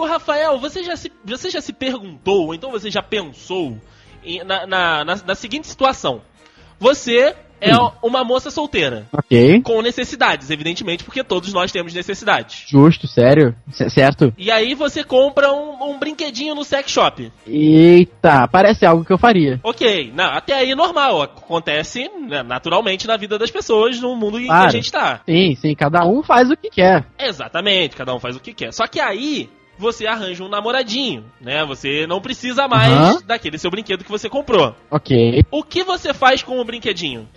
amigo 0.01 0.05
Rafael, 0.05 0.57
você 0.57 0.83
já 0.83 0.95
se, 0.95 1.11
você 1.23 1.49
já 1.49 1.61
se 1.61 1.73
perguntou, 1.73 2.47
ou 2.47 2.53
então 2.53 2.71
você 2.71 2.89
já 2.89 3.01
pensou 3.01 3.77
em, 4.23 4.43
na, 4.43 4.65
na, 4.65 5.05
na, 5.05 5.15
na 5.15 5.35
seguinte 5.35 5.67
situação? 5.67 6.21
Você 6.79 7.35
é 7.61 7.75
uma 8.01 8.23
moça 8.23 8.49
solteira. 8.49 9.05
Ok. 9.13 9.61
Com 9.61 9.83
necessidades, 9.83 10.49
evidentemente, 10.49 11.03
porque 11.03 11.23
todos 11.23 11.53
nós 11.53 11.71
temos 11.71 11.93
necessidades. 11.93 12.65
Justo, 12.67 13.07
sério. 13.07 13.55
C 13.71 13.87
certo. 13.87 14.33
E 14.35 14.49
aí 14.49 14.73
você 14.73 15.03
compra 15.03 15.53
um, 15.53 15.91
um, 15.91 15.99
brinquedinho 15.99 16.55
no 16.55 16.63
sex 16.63 16.91
shop. 16.91 17.31
Eita, 17.45 18.47
parece 18.47 18.83
algo 18.83 19.05
que 19.05 19.13
eu 19.13 19.17
faria. 19.19 19.59
Ok, 19.61 20.11
não, 20.15 20.25
até 20.25 20.55
aí 20.55 20.73
normal. 20.73 21.21
Acontece 21.21 22.09
né, 22.27 22.41
naturalmente 22.41 23.05
na 23.05 23.15
vida 23.15 23.37
das 23.37 23.51
pessoas, 23.51 24.01
no 24.01 24.15
mundo 24.15 24.39
em 24.39 24.47
claro. 24.47 24.63
que 24.63 24.67
a 24.67 24.81
gente 24.81 24.91
tá. 24.91 25.21
Sim, 25.23 25.53
sim, 25.53 25.75
cada 25.75 26.03
um 26.03 26.23
faz 26.23 26.49
o 26.49 26.57
que 26.57 26.71
quer. 26.71 27.05
Exatamente, 27.19 27.95
cada 27.95 28.15
um 28.15 28.19
faz 28.19 28.35
o 28.35 28.39
que 28.39 28.55
quer. 28.55 28.73
Só 28.73 28.87
que 28.87 28.99
aí 28.99 29.47
você 29.81 30.05
arranja 30.05 30.43
um 30.43 30.47
namoradinho, 30.47 31.25
né? 31.41 31.65
Você 31.65 32.05
não 32.07 32.21
precisa 32.21 32.67
mais 32.67 33.15
uhum. 33.15 33.21
daquele 33.25 33.57
seu 33.57 33.71
brinquedo 33.71 34.03
que 34.03 34.11
você 34.11 34.29
comprou. 34.29 34.75
Ok. 34.89 35.43
O 35.51 35.63
que 35.63 35.83
você 35.83 36.13
faz 36.13 36.43
com 36.43 36.59
o 36.59 36.63
brinquedinho? 36.65 37.27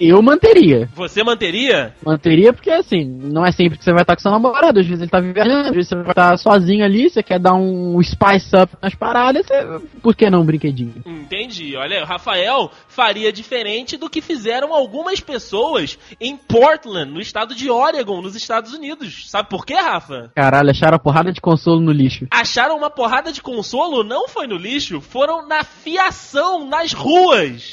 Eu 0.00 0.20
manteria. 0.20 0.88
Você 0.94 1.22
manteria? 1.22 1.94
Manteria 2.04 2.52
porque, 2.52 2.70
assim, 2.70 3.04
não 3.04 3.46
é 3.46 3.52
sempre 3.52 3.78
que 3.78 3.84
você 3.84 3.92
vai 3.92 4.02
estar 4.02 4.16
com 4.16 4.22
seu 4.22 4.30
namorado. 4.30 4.80
Às 4.80 4.86
vezes 4.86 5.00
ele 5.00 5.10
tá 5.10 5.20
viajando, 5.20 5.68
às 5.68 5.74
vezes 5.74 5.88
você 5.88 5.94
vai 5.96 6.10
estar 6.10 6.36
sozinho 6.38 6.84
ali, 6.84 7.08
você 7.08 7.22
quer 7.22 7.38
dar 7.38 7.54
um 7.54 8.02
spice 8.02 8.56
up 8.56 8.74
nas 8.82 8.94
paradas, 8.94 9.46
você... 9.46 9.86
por 10.02 10.16
que 10.16 10.28
não 10.28 10.40
um 10.40 10.44
brinquedinho? 10.44 11.02
Entendi. 11.06 11.76
Olha, 11.76 12.02
o 12.02 12.06
Rafael 12.06 12.70
faria 12.88 13.32
diferente 13.32 13.96
do 13.96 14.10
que 14.10 14.20
fizeram 14.20 14.74
algumas 14.74 15.20
pessoas 15.20 15.98
em 16.20 16.36
Portland, 16.36 17.12
no 17.12 17.20
estado 17.20 17.54
de 17.54 17.70
Oregon, 17.70 18.20
nos 18.20 18.34
Estados 18.34 18.72
Unidos. 18.74 19.30
Sabe 19.30 19.48
por 19.48 19.64
quê, 19.64 19.74
Rafa? 19.74 20.30
Caralho, 20.34 20.70
acharam 20.70 20.96
a 20.96 21.00
porrada 21.00 21.32
de 21.32 21.40
consolo 21.40 21.80
no 21.80 21.92
lixo. 21.92 22.26
Acharam 22.30 22.76
uma 22.76 22.90
porrada 22.90 23.32
de 23.32 23.40
consolo? 23.40 24.02
Não 24.02 24.28
foi 24.28 24.46
no 24.46 24.56
lixo, 24.56 25.00
foram 25.00 25.46
na 25.46 25.62
fiação, 25.62 26.66
nas 26.66 26.92
ruas. 26.92 27.71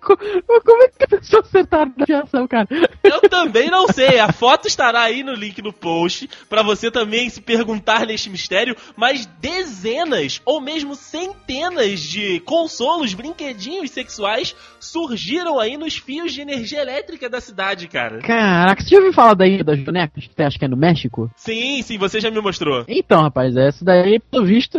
Como 0.00 0.82
é 0.82 0.88
que 0.88 1.04
a 1.04 1.08
pessoa 1.08 1.42
acertaram 1.42 1.92
na 1.96 2.06
fiação, 2.06 2.46
cara? 2.46 2.66
Eu 3.02 3.20
também 3.28 3.70
não 3.70 3.86
sei. 3.88 4.18
A 4.18 4.32
foto 4.32 4.66
estará 4.66 5.02
aí 5.02 5.22
no 5.22 5.34
link 5.34 5.60
no 5.62 5.72
post 5.72 6.28
para 6.48 6.62
você 6.62 6.90
também 6.90 7.28
se 7.28 7.40
perguntar 7.40 8.06
neste 8.06 8.30
mistério. 8.30 8.76
Mas 8.96 9.26
dezenas 9.40 10.40
ou 10.44 10.60
mesmo 10.60 10.94
centenas 10.94 12.00
de 12.00 12.40
consolos, 12.40 13.14
brinquedinhos 13.14 13.90
sexuais 13.90 14.54
surgiram 14.80 15.58
aí 15.58 15.76
nos 15.76 15.96
fios 15.96 16.32
de 16.32 16.40
energia 16.40 16.80
elétrica 16.80 17.28
da 17.28 17.40
cidade, 17.40 17.88
cara. 17.88 18.18
Caraca, 18.20 18.82
você 18.82 18.90
já 18.90 18.96
ouviu 18.96 19.12
falar 19.12 19.34
daí 19.34 19.62
das 19.62 19.80
bonecas 19.80 20.26
que 20.26 20.34
tem, 20.34 20.46
acho 20.46 20.58
que 20.58 20.64
é 20.64 20.68
no 20.68 20.76
México? 20.76 21.30
Sim, 21.36 21.82
sim, 21.82 21.98
você 21.98 22.20
já 22.20 22.30
me 22.30 22.40
mostrou. 22.40 22.84
Então, 22.88 23.22
rapaz, 23.22 23.56
essa 23.56 23.84
daí, 23.84 24.18
pelo 24.18 24.46
visto 24.46 24.78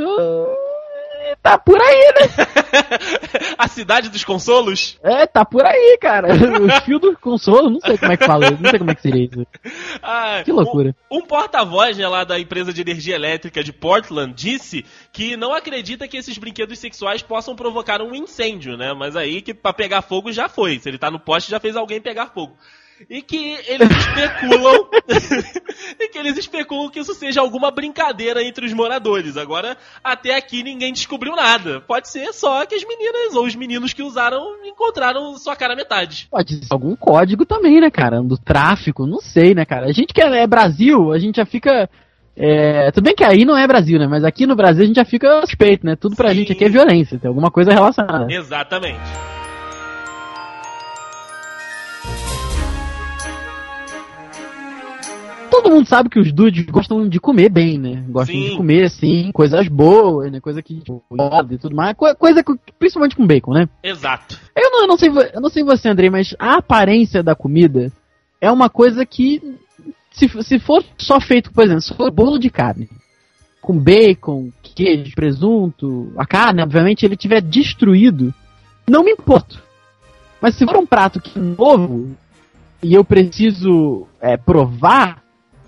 tá 1.35 1.57
por 1.57 1.79
aí, 1.79 2.13
né? 2.19 2.47
a 3.57 3.67
cidade 3.67 4.09
dos 4.09 4.23
consolos? 4.23 4.97
É, 5.03 5.25
tá 5.25 5.45
por 5.45 5.65
aí, 5.65 5.97
cara. 6.01 6.29
O 6.59 6.81
fio 6.81 6.99
do 6.99 7.17
consolo, 7.17 7.69
não 7.69 7.79
sei 7.79 7.97
como 7.97 8.11
é 8.11 8.17
que 8.17 8.25
fala, 8.25 8.51
não 8.51 8.69
sei 8.69 8.79
como 8.79 8.91
é 8.91 8.95
que 8.95 9.01
seria 9.01 9.25
isso. 9.25 9.47
Ah, 10.01 10.41
que 10.43 10.51
loucura. 10.51 10.95
Um, 11.09 11.19
um 11.19 11.21
porta-voz 11.21 11.97
né, 11.97 12.07
lá 12.07 12.23
da 12.23 12.39
empresa 12.39 12.73
de 12.73 12.81
energia 12.81 13.15
elétrica 13.15 13.63
de 13.63 13.71
Portland 13.71 14.33
disse 14.33 14.85
que 15.11 15.37
não 15.37 15.53
acredita 15.53 16.07
que 16.07 16.17
esses 16.17 16.37
brinquedos 16.37 16.79
sexuais 16.79 17.21
possam 17.21 17.55
provocar 17.55 18.01
um 18.01 18.13
incêndio, 18.13 18.75
né? 18.77 18.93
Mas 18.93 19.15
aí 19.15 19.41
que 19.41 19.53
pra 19.53 19.73
pegar 19.73 20.01
fogo 20.01 20.31
já 20.31 20.49
foi. 20.49 20.79
Se 20.79 20.89
ele 20.89 20.97
tá 20.97 21.09
no 21.09 21.19
poste, 21.19 21.51
já 21.51 21.59
fez 21.59 21.75
alguém 21.75 22.01
pegar 22.01 22.27
fogo 22.27 22.57
e 23.09 23.21
que 23.21 23.57
eles 23.67 23.89
especulam 23.89 24.87
e 25.99 26.07
que 26.07 26.17
eles 26.17 26.37
especulam 26.37 26.89
que 26.89 26.99
isso 26.99 27.13
seja 27.13 27.41
alguma 27.41 27.71
brincadeira 27.71 28.43
entre 28.43 28.65
os 28.65 28.73
moradores. 28.73 29.37
Agora, 29.37 29.77
até 30.03 30.35
aqui 30.35 30.63
ninguém 30.63 30.91
descobriu 30.91 31.35
nada. 31.35 31.81
Pode 31.81 32.09
ser 32.09 32.33
só 32.33 32.65
que 32.65 32.75
as 32.75 32.83
meninas 32.83 33.35
ou 33.35 33.45
os 33.45 33.55
meninos 33.55 33.93
que 33.93 34.01
usaram 34.01 34.65
encontraram 34.65 35.37
sua 35.37 35.55
cara 35.55 35.75
metade. 35.75 36.27
Pode 36.31 36.65
ser 36.65 36.73
algum 36.73 36.95
código 36.95 37.45
também, 37.45 37.79
né, 37.79 37.89
cara? 37.89 38.21
Do 38.21 38.37
tráfico, 38.37 39.05
não 39.05 39.19
sei, 39.19 39.53
né, 39.53 39.65
cara? 39.65 39.87
A 39.87 39.91
gente 39.91 40.13
que 40.13 40.21
é 40.21 40.47
Brasil, 40.47 41.11
a 41.11 41.19
gente 41.19 41.37
já 41.37 41.45
fica 41.45 41.89
é, 42.35 42.89
tudo 42.91 43.03
bem 43.03 43.15
que 43.15 43.23
aí 43.23 43.43
não 43.43 43.57
é 43.57 43.67
Brasil, 43.67 43.99
né? 43.99 44.07
Mas 44.07 44.23
aqui 44.23 44.47
no 44.47 44.55
Brasil 44.55 44.83
a 44.83 44.87
gente 44.87 44.95
já 44.95 45.05
fica 45.05 45.41
suspeito, 45.41 45.85
né? 45.85 45.97
Tudo 45.97 46.15
pra 46.15 46.29
Sim. 46.29 46.35
gente 46.35 46.53
aqui 46.53 46.63
é 46.63 46.69
violência, 46.69 47.19
tem 47.19 47.27
alguma 47.27 47.51
coisa 47.51 47.73
relacionada. 47.73 48.31
Exatamente. 48.31 49.38
Todo 55.49 55.69
mundo 55.69 55.87
sabe 55.87 56.09
que 56.09 56.19
os 56.19 56.31
dudes 56.31 56.65
gostam 56.65 57.07
de 57.07 57.19
comer 57.19 57.49
bem, 57.49 57.77
né? 57.77 58.03
Gostam 58.09 58.35
sim. 58.35 58.49
de 58.49 58.57
comer, 58.57 58.85
assim, 58.85 59.31
coisas 59.33 59.67
boas, 59.67 60.31
né? 60.31 60.39
Coisa 60.39 60.61
que 60.61 60.79
tipo, 60.79 61.03
e 61.51 61.57
tudo 61.57 61.75
mais. 61.75 61.95
Coisa 61.95 62.43
que, 62.43 62.53
principalmente 62.77 63.15
com 63.15 63.27
bacon, 63.27 63.53
né? 63.53 63.69
Exato. 63.83 64.39
Eu 64.55 64.71
não, 64.71 64.81
eu 64.81 64.87
não, 64.87 64.97
sei, 64.97 65.09
eu 65.09 65.41
não 65.41 65.49
sei 65.49 65.63
você, 65.63 65.89
Andrei, 65.89 66.09
mas 66.09 66.35
a 66.39 66.57
aparência 66.57 67.21
da 67.21 67.35
comida 67.35 67.91
é 68.39 68.51
uma 68.51 68.69
coisa 68.69 69.05
que, 69.05 69.41
se, 70.11 70.27
se 70.43 70.59
for 70.59 70.83
só 70.97 71.19
feito, 71.19 71.51
por 71.51 71.63
exemplo, 71.63 71.81
se 71.81 71.93
for 71.93 72.11
bolo 72.11 72.39
de 72.39 72.49
carne, 72.49 72.89
com 73.61 73.77
bacon, 73.77 74.49
queijo, 74.61 75.13
presunto, 75.13 76.11
a 76.17 76.25
carne, 76.25 76.61
obviamente, 76.61 77.05
ele 77.05 77.17
tiver 77.17 77.41
destruído, 77.41 78.33
não 78.87 79.03
me 79.03 79.11
importo. 79.11 79.61
Mas 80.41 80.55
se 80.55 80.65
for 80.65 80.77
um 80.77 80.85
prato 80.85 81.19
que 81.19 81.37
é 81.37 81.41
novo 81.41 82.15
e 82.81 82.93
eu 82.93 83.03
preciso 83.03 84.07
é, 84.21 84.37
provar, 84.37 85.21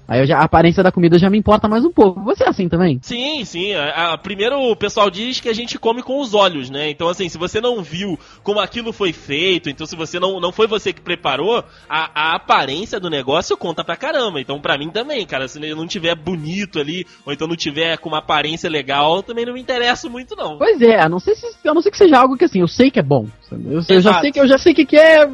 Aí 0.08 0.26
já, 0.26 0.40
a 0.40 0.44
aparência 0.44 0.84
da 0.84 0.92
comida 0.92 1.18
já 1.18 1.30
me 1.30 1.38
importa 1.38 1.68
mais 1.68 1.86
um 1.86 1.92
pouco. 1.92 2.22
Você 2.22 2.44
é 2.44 2.50
assim 2.50 2.68
também? 2.68 3.00
Sim, 3.02 3.46
sim. 3.46 3.74
A, 3.74 4.14
a, 4.14 4.18
primeiro 4.18 4.60
o 4.60 4.76
pessoal 4.76 5.10
diz 5.10 5.40
que 5.40 5.50
a 5.50 5.54
gente 5.54 5.80
come 5.80 6.04
com 6.04 6.20
os 6.20 6.34
olhos, 6.34 6.70
né? 6.70 6.90
Então, 6.90 7.08
assim, 7.08 7.30
se 7.30 7.38
você 7.38 7.62
não 7.62 7.82
viu 7.82 8.20
como 8.44 8.60
aquilo 8.60 8.92
foi 8.92 9.14
feito, 9.14 9.70
então 9.70 9.86
se 9.88 9.96
você 9.96 10.20
não, 10.20 10.40
não 10.40 10.52
foi 10.52 10.68
você 10.68 10.92
que 10.92 11.02
preparou, 11.02 11.64
a, 11.90 12.32
a 12.32 12.36
aparência 12.36 13.00
do 13.00 13.10
negócio 13.10 13.56
conta 13.56 13.84
pra 13.84 13.96
caramba. 13.96 14.42
Então, 14.42 14.60
pra 14.60 14.78
mim 14.78 14.90
também, 14.90 15.26
cara, 15.26 15.48
se 15.48 15.60
não 15.60 15.88
tiver 15.88 16.16
bonito 16.16 16.80
ali, 16.80 17.06
ou 17.26 17.32
então 17.32 17.48
não 17.48 17.56
tiver 17.56 17.98
com 17.98 18.10
uma 18.10 18.20
aparência 18.20 18.70
legal, 18.70 19.24
também 19.24 19.46
não 19.46 19.54
me 19.54 19.62
interessa 19.62 20.10
muito, 20.10 20.36
não. 20.36 20.58
Pois 20.58 20.82
é, 20.82 21.00
a 21.00 21.08
não 21.08 21.20
ser, 21.20 21.36
se, 21.36 21.68
a 21.68 21.74
não 21.74 21.82
ser 21.82 21.92
que 21.92 21.98
seja 21.98 22.20
algo 22.20 22.38
que 22.38 22.46
assim, 22.46 22.60
eu 22.60 22.68
sei 22.68 22.92
que 22.92 23.00
é 23.00 23.04
bom. 23.04 23.28
Eu, 23.52 23.82
eu 23.88 24.02
já 24.02 24.20
sei 24.20 24.32
que 24.32 24.40
eu 24.40 24.48
já 24.48 24.58
sei 24.58 24.74
que, 24.74 24.86
que 24.86 24.98
é 24.98 25.30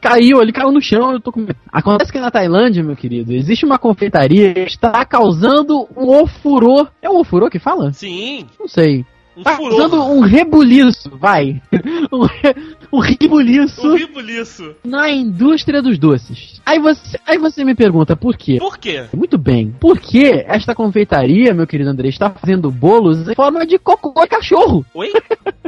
caiu, 0.00 0.40
ele 0.40 0.52
caiu 0.52 0.72
no 0.72 0.80
chão, 0.80 1.12
eu 1.12 1.20
tô 1.20 1.30
com 1.30 1.46
Acontece 1.70 2.12
que 2.12 2.20
na 2.20 2.30
Tailândia, 2.30 2.82
meu 2.82 2.96
querido, 2.96 3.32
existe 3.32 3.64
uma 3.64 3.78
confeitaria 3.78 4.52
que 4.54 4.60
está 4.60 5.04
causando 5.04 5.88
um 5.96 6.08
ofurô. 6.20 6.86
É 7.00 7.08
um 7.08 7.18
ofurô 7.18 7.48
que 7.48 7.58
fala? 7.58 7.92
Sim. 7.92 8.46
Não 8.58 8.66
sei. 8.66 9.04
Um 9.36 9.42
tá 9.42 9.56
causando 9.56 10.02
um 10.02 10.20
rebuliço, 10.20 11.10
vai. 11.16 11.62
um, 12.12 12.22
re, 12.22 12.54
um 12.92 12.98
rebuliço. 12.98 13.88
Um 13.88 13.96
rebuliço. 13.96 14.74
Na 14.84 15.08
indústria 15.08 15.80
dos 15.80 15.98
doces. 15.98 16.60
Aí 16.66 16.78
você, 16.78 17.18
aí 17.26 17.38
você 17.38 17.64
me 17.64 17.74
pergunta, 17.74 18.16
por 18.16 18.36
quê? 18.36 18.58
Por 18.58 18.76
quê? 18.76 19.06
Muito 19.14 19.38
bem. 19.38 19.74
Por 19.80 19.98
que 19.98 20.44
esta 20.46 20.74
confeitaria, 20.74 21.54
meu 21.54 21.66
querido 21.66 21.90
André, 21.90 22.08
está 22.08 22.28
fazendo 22.28 22.70
bolos 22.70 23.28
em 23.28 23.34
forma 23.34 23.64
de 23.64 23.78
cocô 23.78 24.20
de 24.20 24.28
cachorro? 24.28 24.84
Oi? 24.92 25.12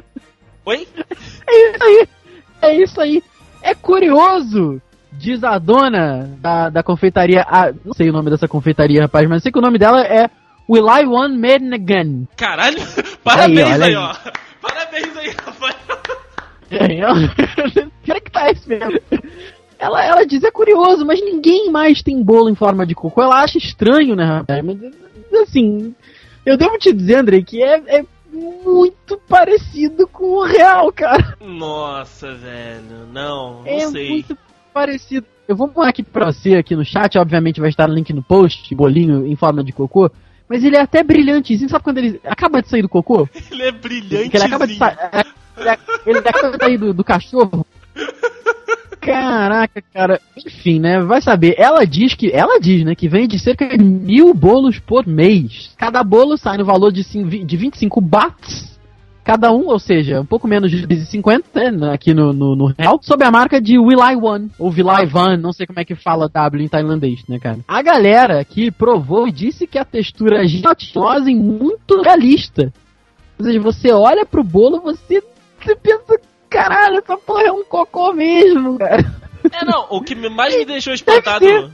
Oi? 0.66 0.86
É 1.48 1.70
isso 1.70 1.82
aí. 1.82 2.08
É 2.62 2.82
isso 2.82 3.00
aí. 3.00 3.22
É 3.62 3.74
curioso 3.74 4.80
Diz 5.12 5.44
a 5.44 5.58
dona 5.58 6.36
da, 6.40 6.70
da 6.70 6.82
confeitaria. 6.82 7.42
A, 7.42 7.70
não 7.84 7.92
sei 7.92 8.08
o 8.08 8.12
nome 8.12 8.30
dessa 8.30 8.48
confeitaria, 8.48 9.02
rapaz, 9.02 9.28
mas 9.28 9.42
sei 9.42 9.52
que 9.52 9.58
o 9.58 9.62
nome 9.62 9.78
dela 9.78 10.02
é 10.02 10.30
Will 10.68 10.88
I 10.88 11.04
One 11.04 11.36
Made 11.36 11.74
Again. 11.74 12.26
Caralho, 12.36 12.78
parabéns 13.22 13.80
aí, 13.80 13.82
aí 13.82 13.96
ó. 13.96 14.14
Parabéns 14.60 15.16
aí, 15.16 15.34
Rafael. 15.44 15.74
Será 18.04 18.20
que 18.20 18.30
tá 18.30 18.50
esse 18.50 18.68
mesmo? 18.68 18.98
Ela, 19.78 20.04
ela 20.04 20.24
diz, 20.24 20.42
é 20.42 20.50
curioso, 20.50 21.04
mas 21.04 21.20
ninguém 21.20 21.70
mais 21.70 22.02
tem 22.02 22.22
bolo 22.22 22.48
em 22.48 22.54
forma 22.54 22.86
de 22.86 22.94
cocô. 22.94 23.22
Ela 23.22 23.42
acha 23.42 23.58
estranho, 23.58 24.16
né, 24.16 24.24
rapaz? 24.24 24.64
Mas, 24.64 24.78
assim, 25.42 25.94
eu 26.46 26.56
devo 26.56 26.78
te 26.78 26.92
dizer, 26.92 27.16
André, 27.16 27.42
que 27.42 27.62
é, 27.62 27.98
é 27.98 28.04
muito 28.32 29.18
parecido 29.28 30.06
com 30.08 30.24
o 30.24 30.44
real, 30.44 30.90
cara. 30.92 31.36
Nossa, 31.40 32.34
velho, 32.34 33.06
não, 33.12 33.62
não 33.62 33.66
é 33.66 33.86
sei. 33.88 34.06
É 34.06 34.10
muito 34.10 34.38
parecido. 34.72 35.26
Eu 35.46 35.54
vou 35.54 35.68
pôr 35.68 35.86
aqui 35.86 36.02
pra 36.02 36.32
você, 36.32 36.54
aqui 36.54 36.74
no 36.74 36.84
chat, 36.84 37.18
obviamente 37.18 37.60
vai 37.60 37.68
estar 37.68 37.88
o 37.88 37.92
link 37.92 38.12
no 38.12 38.22
post, 38.22 38.74
bolinho 38.74 39.26
em 39.26 39.36
forma 39.36 39.62
de 39.62 39.72
cocô. 39.72 40.10
Mas 40.48 40.64
ele 40.64 40.76
é 40.76 40.80
até 40.80 41.02
brilhantezinho, 41.02 41.68
sabe 41.68 41.84
quando 41.84 41.98
ele 41.98 42.20
acaba 42.24 42.62
de 42.62 42.68
sair 42.68 42.82
do 42.82 42.88
cocô? 42.88 43.28
Ele 43.50 43.62
é 43.62 43.72
brilhantezinho. 43.72 44.30
Ele 44.32 44.44
acaba 44.44 44.66
de, 44.66 44.76
sa 44.76 44.90
é, 44.90 45.78
ele 46.06 46.18
acaba 46.18 46.50
de 46.56 46.64
sair 46.64 46.78
do, 46.78 46.94
do 46.94 47.04
cachorro. 47.04 47.66
Caraca, 49.02 49.82
cara. 49.92 50.20
Enfim, 50.36 50.78
né? 50.78 51.00
Vai 51.00 51.20
saber. 51.20 51.56
Ela 51.58 51.84
diz 51.84 52.14
que. 52.14 52.30
Ela 52.30 52.60
diz, 52.60 52.84
né? 52.84 52.94
Que 52.94 53.08
vende 53.08 53.38
cerca 53.38 53.76
de 53.76 53.84
mil 53.84 54.32
bolos 54.32 54.78
por 54.78 55.06
mês. 55.06 55.72
Cada 55.76 56.04
bolo 56.04 56.36
sai 56.36 56.56
no 56.56 56.64
valor 56.64 56.92
de, 56.92 57.02
de 57.02 57.56
25 57.56 58.00
bahts. 58.00 58.72
Cada 59.24 59.52
um, 59.52 59.68
ou 59.68 59.78
seja, 59.78 60.20
um 60.20 60.24
pouco 60.24 60.48
menos 60.48 60.68
de 60.68 61.06
50, 61.06 61.70
né, 61.70 61.92
aqui 61.92 62.12
no, 62.12 62.32
no, 62.32 62.56
no, 62.56 62.74
real, 62.76 62.98
sob 63.00 63.24
a 63.24 63.30
marca 63.30 63.60
de 63.60 63.78
Will 63.78 64.00
I 64.00 64.16
One, 64.16 64.50
ou 64.58 64.68
Vilai 64.68 65.06
Van, 65.06 65.36
não 65.36 65.52
sei 65.52 65.64
como 65.64 65.78
é 65.78 65.84
que 65.84 65.94
fala 65.94 66.28
W 66.28 66.64
em 66.64 66.68
tailandês, 66.68 67.22
né, 67.28 67.38
cara? 67.38 67.60
A 67.68 67.80
galera 67.82 68.40
aqui 68.40 68.72
provou 68.72 69.28
e 69.28 69.32
disse 69.32 69.64
que 69.64 69.78
a 69.78 69.84
textura 69.84 70.42
é 70.42 70.48
gelatinosa 70.48 71.30
e 71.30 71.36
muito 71.36 72.02
realista. 72.02 72.72
Ou 73.38 73.44
seja, 73.44 73.60
você 73.60 73.92
olha 73.92 74.26
pro 74.26 74.42
bolo, 74.42 74.80
você, 74.80 75.22
você 75.60 75.76
pensa, 75.76 76.20
caralho, 76.52 76.98
essa 76.98 77.16
porra 77.16 77.44
é 77.44 77.52
um 77.52 77.64
cocô 77.64 78.12
mesmo, 78.12 78.78
cara. 78.78 79.04
É, 79.50 79.64
não, 79.64 79.86
o 79.90 80.00
que 80.00 80.14
mais 80.14 80.54
me 80.56 80.64
deixou 80.64 80.92
espantado. 80.92 81.72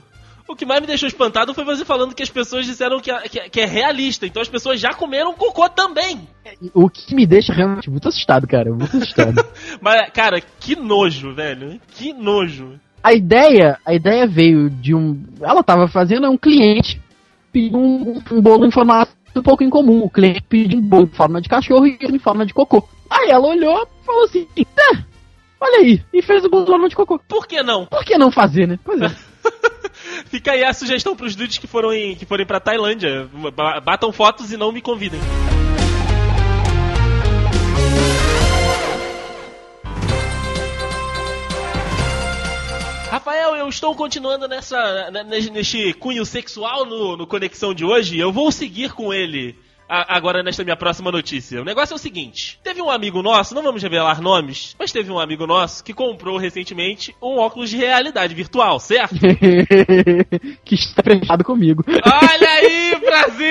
O 0.48 0.56
que 0.56 0.64
mais 0.64 0.80
me 0.80 0.86
deixou 0.86 1.06
espantado 1.06 1.52
foi 1.52 1.62
você 1.62 1.84
falando 1.84 2.14
que 2.14 2.22
as 2.22 2.30
pessoas 2.30 2.64
disseram 2.64 3.00
que, 3.00 3.10
é, 3.10 3.20
que, 3.28 3.38
é, 3.38 3.48
que 3.50 3.60
é 3.60 3.66
realista, 3.66 4.26
então 4.26 4.40
as 4.40 4.48
pessoas 4.48 4.80
já 4.80 4.94
comeram 4.94 5.34
cocô 5.34 5.68
também. 5.68 6.26
O 6.72 6.88
que 6.88 7.14
me 7.14 7.26
deixa 7.26 7.52
realmente 7.52 7.90
muito 7.90 8.08
assustado, 8.08 8.46
cara, 8.46 8.70
muito 8.70 8.96
assustado. 8.96 9.44
Mas, 9.82 10.10
cara, 10.10 10.40
que 10.40 10.74
nojo, 10.74 11.34
velho, 11.34 11.78
que 11.88 12.14
nojo. 12.14 12.80
A 13.02 13.12
ideia, 13.12 13.78
a 13.84 13.92
ideia 13.92 14.26
veio 14.26 14.70
de 14.70 14.94
um, 14.94 15.22
ela 15.42 15.62
tava 15.62 15.86
fazendo 15.86 16.24
é 16.24 16.30
um 16.30 16.38
cliente 16.38 16.98
pediu 17.52 17.78
um, 17.78 18.22
um 18.30 18.40
bolo 18.40 18.66
em 18.66 18.70
formato 18.70 19.12
um 19.38 19.42
pouco 19.42 19.64
incomum. 19.64 20.02
O 20.02 20.10
cliente 20.10 20.42
pediu 20.42 20.78
um 20.78 20.82
bolo 20.82 21.04
em 21.04 21.16
forma 21.16 21.40
de 21.40 21.48
cachorro 21.48 21.86
e 21.86 21.98
em 22.00 22.18
forma 22.18 22.44
de 22.44 22.54
cocô. 22.54 22.88
Aí 23.08 23.30
ela 23.30 23.46
olhou 23.46 23.82
e 23.82 24.04
falou 24.04 24.24
assim: 24.24 24.46
tá, 24.74 25.04
olha 25.60 25.78
aí, 25.78 26.02
e 26.12 26.22
fez 26.22 26.44
o 26.44 26.50
bolo 26.50 26.88
de 26.88 26.96
cocô. 26.96 27.18
Por 27.26 27.46
que 27.46 27.62
não? 27.62 27.86
Por 27.86 28.04
que 28.04 28.18
não 28.18 28.30
fazer, 28.30 28.66
né? 28.66 28.78
Pois 28.84 29.00
é. 29.00 29.10
Fica 30.26 30.52
aí 30.52 30.64
a 30.64 30.72
sugestão 30.72 31.16
pros 31.16 31.34
dudes 31.34 31.58
que 31.58 31.66
foram 31.66 31.92
em, 31.92 32.14
que 32.14 32.26
forem 32.26 32.46
pra 32.46 32.60
Tailândia. 32.60 33.28
Batam 33.84 34.12
fotos 34.12 34.52
e 34.52 34.56
não 34.56 34.72
me 34.72 34.80
convidem. 34.80 35.20
Rafael, 43.18 43.56
eu 43.56 43.68
estou 43.68 43.96
continuando 43.96 44.46
nessa 44.46 45.10
neste 45.10 45.92
cunho 45.94 46.24
sexual 46.24 46.86
no, 46.86 47.16
no 47.16 47.26
Conexão 47.26 47.74
de 47.74 47.84
hoje. 47.84 48.16
Eu 48.16 48.30
vou 48.30 48.52
seguir 48.52 48.92
com 48.92 49.12
ele 49.12 49.58
agora 49.88 50.42
nesta 50.42 50.62
minha 50.62 50.76
próxima 50.76 51.10
notícia. 51.10 51.60
O 51.60 51.64
negócio 51.64 51.94
é 51.94 51.96
o 51.96 51.98
seguinte: 51.98 52.58
teve 52.62 52.82
um 52.82 52.90
amigo 52.90 53.22
nosso, 53.22 53.54
não 53.54 53.62
vamos 53.62 53.82
revelar 53.82 54.20
nomes, 54.20 54.76
mas 54.78 54.92
teve 54.92 55.10
um 55.10 55.18
amigo 55.18 55.46
nosso 55.46 55.82
que 55.82 55.94
comprou 55.94 56.36
recentemente 56.36 57.14
um 57.22 57.38
óculos 57.38 57.70
de 57.70 57.76
realidade 57.76 58.34
virtual, 58.34 58.78
certo? 58.78 59.16
que 60.64 60.74
está 60.74 61.02
preenchado 61.02 61.42
comigo. 61.42 61.84
Olha 61.88 62.48
aí, 62.48 62.96
Brasil! 63.00 63.48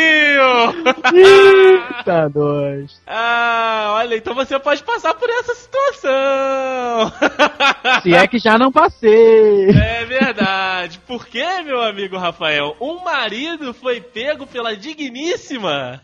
Eita, 1.13 2.29
dois. 2.29 3.01
Ah, 3.07 3.95
olha, 3.97 4.15
então 4.15 4.35
você 4.35 4.59
pode 4.59 4.83
passar 4.83 5.13
por 5.15 5.29
essa 5.29 5.55
situação. 5.55 7.11
Se 8.03 8.13
é 8.13 8.27
que 8.27 8.37
já 8.37 8.57
não 8.57 8.71
passei. 8.71 9.69
É 9.69 10.05
verdade. 10.05 10.99
Por 11.07 11.25
que, 11.25 11.61
meu 11.63 11.81
amigo 11.81 12.17
Rafael? 12.17 12.75
Um 12.79 13.03
marido 13.03 13.73
foi 13.73 13.99
pego 13.99 14.45
pela 14.45 14.75
digníssima 14.75 16.01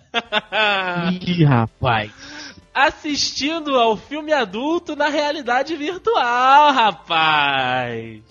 Ih, 1.21 1.43
rapaz. 1.43 2.11
Assistindo 2.73 3.75
ao 3.75 3.95
filme 3.95 4.33
adulto 4.33 4.95
na 4.95 5.07
realidade 5.07 5.75
virtual, 5.75 6.73
rapaz. 6.73 8.21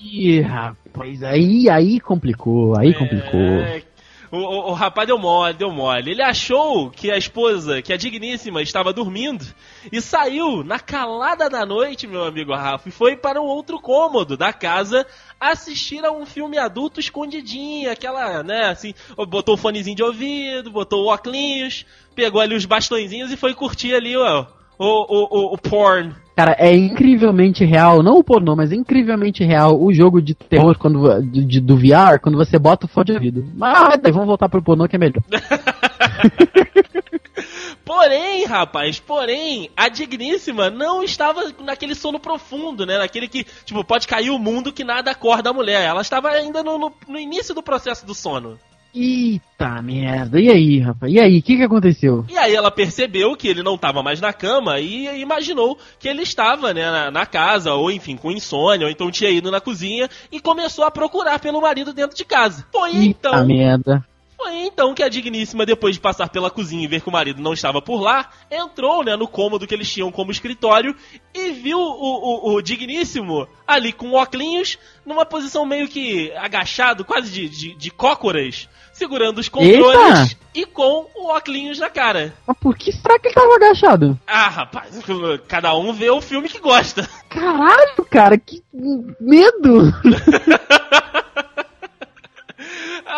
Ih, 0.00 0.40
rapaz, 0.40 1.22
aí, 1.24 1.68
aí 1.68 1.98
complicou, 1.98 2.78
aí 2.78 2.90
é, 2.90 2.94
complicou. 2.94 3.87
O, 4.30 4.36
o, 4.36 4.70
o, 4.70 4.72
rapaz 4.72 5.06
deu 5.06 5.18
mole, 5.18 5.54
deu 5.54 5.70
mole. 5.70 6.10
Ele 6.10 6.22
achou 6.22 6.90
que 6.90 7.10
a 7.10 7.16
esposa, 7.16 7.80
que 7.80 7.92
a 7.92 7.96
digníssima, 7.96 8.60
estava 8.60 8.92
dormindo 8.92 9.44
e 9.90 10.00
saiu 10.00 10.62
na 10.62 10.78
calada 10.78 11.48
da 11.48 11.64
noite, 11.64 12.06
meu 12.06 12.24
amigo 12.24 12.54
Rafa, 12.54 12.88
e 12.88 12.92
foi 12.92 13.16
para 13.16 13.40
um 13.40 13.46
outro 13.46 13.80
cômodo 13.80 14.36
da 14.36 14.52
casa 14.52 15.06
assistir 15.40 16.04
a 16.04 16.10
um 16.10 16.26
filme 16.26 16.58
adulto 16.58 17.00
escondidinho, 17.00 17.90
aquela, 17.90 18.42
né, 18.42 18.66
assim, 18.66 18.92
botou 19.28 19.54
o 19.54 19.58
fonezinho 19.58 19.96
de 19.96 20.02
ouvido, 20.02 20.70
botou 20.70 21.04
o 21.04 21.08
óculos, 21.08 21.86
pegou 22.14 22.40
ali 22.40 22.54
os 22.54 22.66
bastõezinhos 22.66 23.30
e 23.30 23.36
foi 23.36 23.54
curtir 23.54 23.94
ali, 23.94 24.16
ó, 24.16 24.46
o, 24.78 24.84
o, 24.86 25.54
o, 25.54 25.58
porn. 25.58 26.14
Cara, 26.36 26.54
é 26.58 26.74
incrivelmente 26.74 27.64
real, 27.64 28.02
não 28.02 28.18
o 28.18 28.24
pornô, 28.24 28.54
mas 28.54 28.70
é 28.70 28.76
incrivelmente 28.76 29.44
real 29.44 29.80
o 29.80 29.92
jogo 29.92 30.22
de 30.22 30.34
terror 30.34 30.78
quando, 30.78 31.20
de, 31.22 31.44
de 31.44 31.60
do 31.60 31.76
VR 31.76 32.20
quando 32.22 32.38
você 32.38 32.58
bota 32.58 32.86
o 32.86 32.88
fone 32.88 33.06
de 33.06 33.12
ouvido. 33.12 33.44
Mas 33.54 34.00
vamos 34.12 34.26
voltar 34.26 34.48
pro 34.48 34.62
pornô 34.62 34.86
que 34.86 34.96
é 34.96 34.98
melhor. 34.98 35.22
Porém, 37.88 38.44
rapaz, 38.44 39.00
porém, 39.00 39.70
a 39.74 39.88
digníssima 39.88 40.68
não 40.68 41.02
estava 41.02 41.50
naquele 41.64 41.94
sono 41.94 42.20
profundo, 42.20 42.84
né? 42.84 42.98
Naquele 42.98 43.26
que, 43.26 43.44
tipo, 43.64 43.82
pode 43.82 44.06
cair 44.06 44.28
o 44.28 44.38
mundo 44.38 44.74
que 44.74 44.84
nada 44.84 45.10
acorda 45.10 45.48
a 45.48 45.54
mulher. 45.54 45.84
Ela 45.84 46.02
estava 46.02 46.28
ainda 46.28 46.62
no, 46.62 46.78
no, 46.78 46.92
no 47.08 47.18
início 47.18 47.54
do 47.54 47.62
processo 47.62 48.04
do 48.04 48.14
sono. 48.14 48.58
Eita 48.94 49.82
merda, 49.82 50.40
e 50.40 50.50
aí, 50.50 50.80
rapaz? 50.80 51.12
E 51.12 51.20
aí, 51.20 51.38
o 51.38 51.42
que, 51.42 51.56
que 51.56 51.62
aconteceu? 51.62 52.24
E 52.28 52.38
aí 52.38 52.54
ela 52.54 52.70
percebeu 52.70 53.36
que 53.36 53.46
ele 53.46 53.62
não 53.62 53.74
estava 53.74 54.02
mais 54.02 54.20
na 54.20 54.32
cama 54.32 54.80
e 54.80 55.20
imaginou 55.20 55.78
que 55.98 56.08
ele 56.08 56.22
estava, 56.22 56.72
né, 56.72 56.90
na, 56.90 57.10
na, 57.10 57.26
casa, 57.26 57.74
ou 57.74 57.90
enfim, 57.90 58.16
com 58.16 58.32
insônia, 58.32 58.86
ou 58.86 58.90
então 58.90 59.10
tinha 59.10 59.30
ido 59.30 59.50
na 59.50 59.60
cozinha 59.60 60.08
e 60.32 60.40
começou 60.40 60.84
a 60.84 60.90
procurar 60.90 61.38
pelo 61.38 61.60
marido 61.60 61.92
dentro 61.92 62.16
de 62.16 62.24
casa. 62.24 62.66
Foi 62.72 62.90
Eita 62.90 63.28
então. 63.28 63.46
merda. 63.46 64.04
Foi 64.38 64.54
então 64.54 64.94
que 64.94 65.02
a 65.02 65.08
digníssima, 65.08 65.66
depois 65.66 65.96
de 65.96 66.00
passar 66.00 66.28
pela 66.28 66.48
cozinha 66.48 66.84
e 66.84 66.86
ver 66.86 67.00
que 67.00 67.08
o 67.08 67.12
marido 67.12 67.42
não 67.42 67.52
estava 67.52 67.82
por 67.82 68.00
lá, 68.00 68.30
entrou 68.48 69.02
né, 69.02 69.16
no 69.16 69.26
cômodo 69.26 69.66
que 69.66 69.74
eles 69.74 69.92
tinham 69.92 70.12
como 70.12 70.30
escritório 70.30 70.94
e 71.34 71.50
viu 71.50 71.76
o, 71.76 72.52
o, 72.52 72.54
o 72.54 72.62
digníssimo 72.62 73.48
ali 73.66 73.92
com 73.92 74.12
óculos, 74.12 74.78
numa 75.04 75.26
posição 75.26 75.66
meio 75.66 75.88
que 75.88 76.32
agachado, 76.36 77.04
quase 77.04 77.32
de, 77.32 77.48
de, 77.48 77.74
de 77.74 77.90
cócoras, 77.90 78.68
segurando 78.92 79.38
os 79.38 79.48
controles 79.48 80.30
Eita! 80.30 80.36
e 80.54 80.64
com 80.64 81.08
o 81.16 81.30
óculos 81.30 81.80
na 81.80 81.90
cara. 81.90 82.32
Mas 82.46 82.56
por 82.58 82.76
que 82.76 82.92
será 82.92 83.18
que 83.18 83.26
ele 83.26 83.34
tava 83.34 83.56
agachado? 83.56 84.16
Ah, 84.24 84.48
rapaz, 84.48 85.00
cada 85.48 85.76
um 85.76 85.92
vê 85.92 86.10
o 86.10 86.20
filme 86.20 86.48
que 86.48 86.60
gosta. 86.60 87.08
Caralho, 87.28 88.04
cara, 88.08 88.38
que 88.38 88.62
medo! 89.20 89.92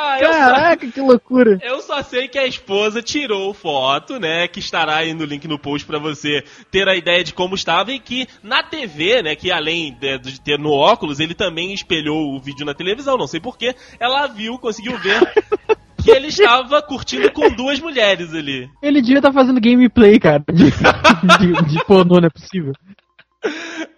Ah, 0.01 0.19
Caraca, 0.19 0.87
só... 0.87 0.93
que 0.93 1.01
loucura! 1.01 1.59
Eu 1.63 1.81
só 1.83 2.03
sei 2.03 2.27
que 2.27 2.39
a 2.39 2.47
esposa 2.47 3.03
tirou 3.03 3.53
foto, 3.53 4.19
né? 4.19 4.49
Que 4.49 4.59
estará 4.59 4.97
aí 4.97 5.13
no 5.13 5.25
link 5.25 5.47
no 5.47 5.59
post 5.59 5.87
para 5.87 5.99
você 5.99 6.43
ter 6.71 6.89
a 6.89 6.97
ideia 6.97 7.23
de 7.23 7.35
como 7.35 7.55
estava 7.55 7.93
e 7.93 7.99
que 7.99 8.27
na 8.43 8.63
TV, 8.63 9.23
né? 9.23 9.37
Que 9.37 9.51
além 9.51 9.95
de, 10.01 10.19
de 10.19 10.41
ter 10.41 10.59
no 10.59 10.71
óculos, 10.71 11.21
ele 11.21 11.35
também 11.35 11.75
espelhou 11.75 12.35
o 12.35 12.41
vídeo 12.41 12.65
na 12.65 12.75
televisão, 12.75 13.19
não 13.19 13.27
sei 13.27 13.41
porquê. 13.41 13.75
Ela 13.99 14.27
viu, 14.27 14.59
conseguiu 14.59 14.97
ver. 14.99 15.21
que 16.03 16.11
ele 16.11 16.29
estava 16.29 16.81
curtindo 16.83 17.31
com 17.33 17.51
duas 17.51 17.79
mulheres 17.79 18.33
ali. 18.35 18.69
Ele 18.83 19.01
devia 19.01 19.19
estar 19.19 19.29
tá 19.29 19.35
fazendo 19.35 19.61
gameplay, 19.61 20.19
cara. 20.19 20.43
De, 20.51 20.71
de, 21.39 21.69
de 21.69 21.85
pornô, 21.85 22.21
não 22.21 22.27
é 22.27 22.31
possível. 22.31 22.73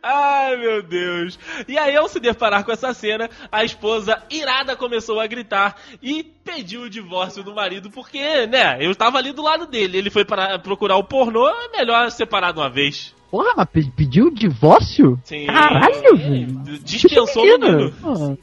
Ai, 0.03 0.57
meu 0.57 0.83
Deus. 0.83 1.39
E 1.67 1.77
aí, 1.79 1.97
ao 1.97 2.09
se 2.09 2.21
deparar 2.21 2.65
com 2.65 2.73
essa 2.73 2.93
cena, 2.95 3.29
a 3.51 3.65
esposa 3.65 4.23
irada 4.31 4.77
começou 4.77 5.21
a 5.21 5.27
gritar 5.27 5.77
e 6.03 6.23
pediu 6.45 6.83
o 6.83 6.91
divórcio 6.91 7.43
do 7.43 7.55
marido, 7.55 7.91
porque, 7.91 8.47
né, 8.47 8.79
eu 8.81 8.91
estava 8.93 9.19
ali 9.19 9.33
do 9.33 9.43
lado 9.43 9.67
dele. 9.67 9.99
Ele 9.99 10.11
foi 10.11 10.25
para 10.25 10.59
procurar 10.59 10.97
o 10.97 11.05
pornô, 11.05 11.49
é 11.49 11.77
melhor 11.77 12.11
separar 12.11 12.53
de 12.53 12.59
uma 12.61 12.71
vez. 12.71 13.15
Porra, 13.31 13.53
mas 13.57 13.69
pe- 13.69 13.91
pediu 13.97 14.31
divórcio? 14.31 15.19
Sim. 15.25 15.47
Caralho, 15.47 16.17
velho. 16.17 16.79
Dispensou 16.85 17.43
o 17.43 17.47
Menino. 17.47 17.79
menino. 18.03 18.39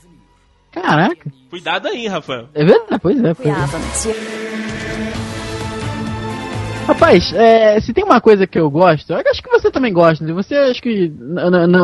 Caraca. 0.71 1.31
Cuidado 1.49 1.87
aí, 1.87 2.07
Rafael. 2.07 2.49
É 2.53 2.63
verdade? 2.65 2.99
Pois 3.01 3.23
é. 3.23 3.33
Pois 3.33 3.47
é. 4.05 4.68
Rapaz, 6.87 7.31
é, 7.33 7.79
se 7.79 7.93
tem 7.93 8.03
uma 8.03 8.19
coisa 8.19 8.47
que 8.47 8.59
eu 8.59 8.69
gosto, 8.69 9.13
eu 9.13 9.17
acho 9.17 9.43
que 9.43 9.49
você 9.49 9.69
também 9.69 9.93
gosta, 9.93 10.25
né? 10.25 10.33
você 10.33 10.55
acho 10.55 10.81
que 10.81 11.11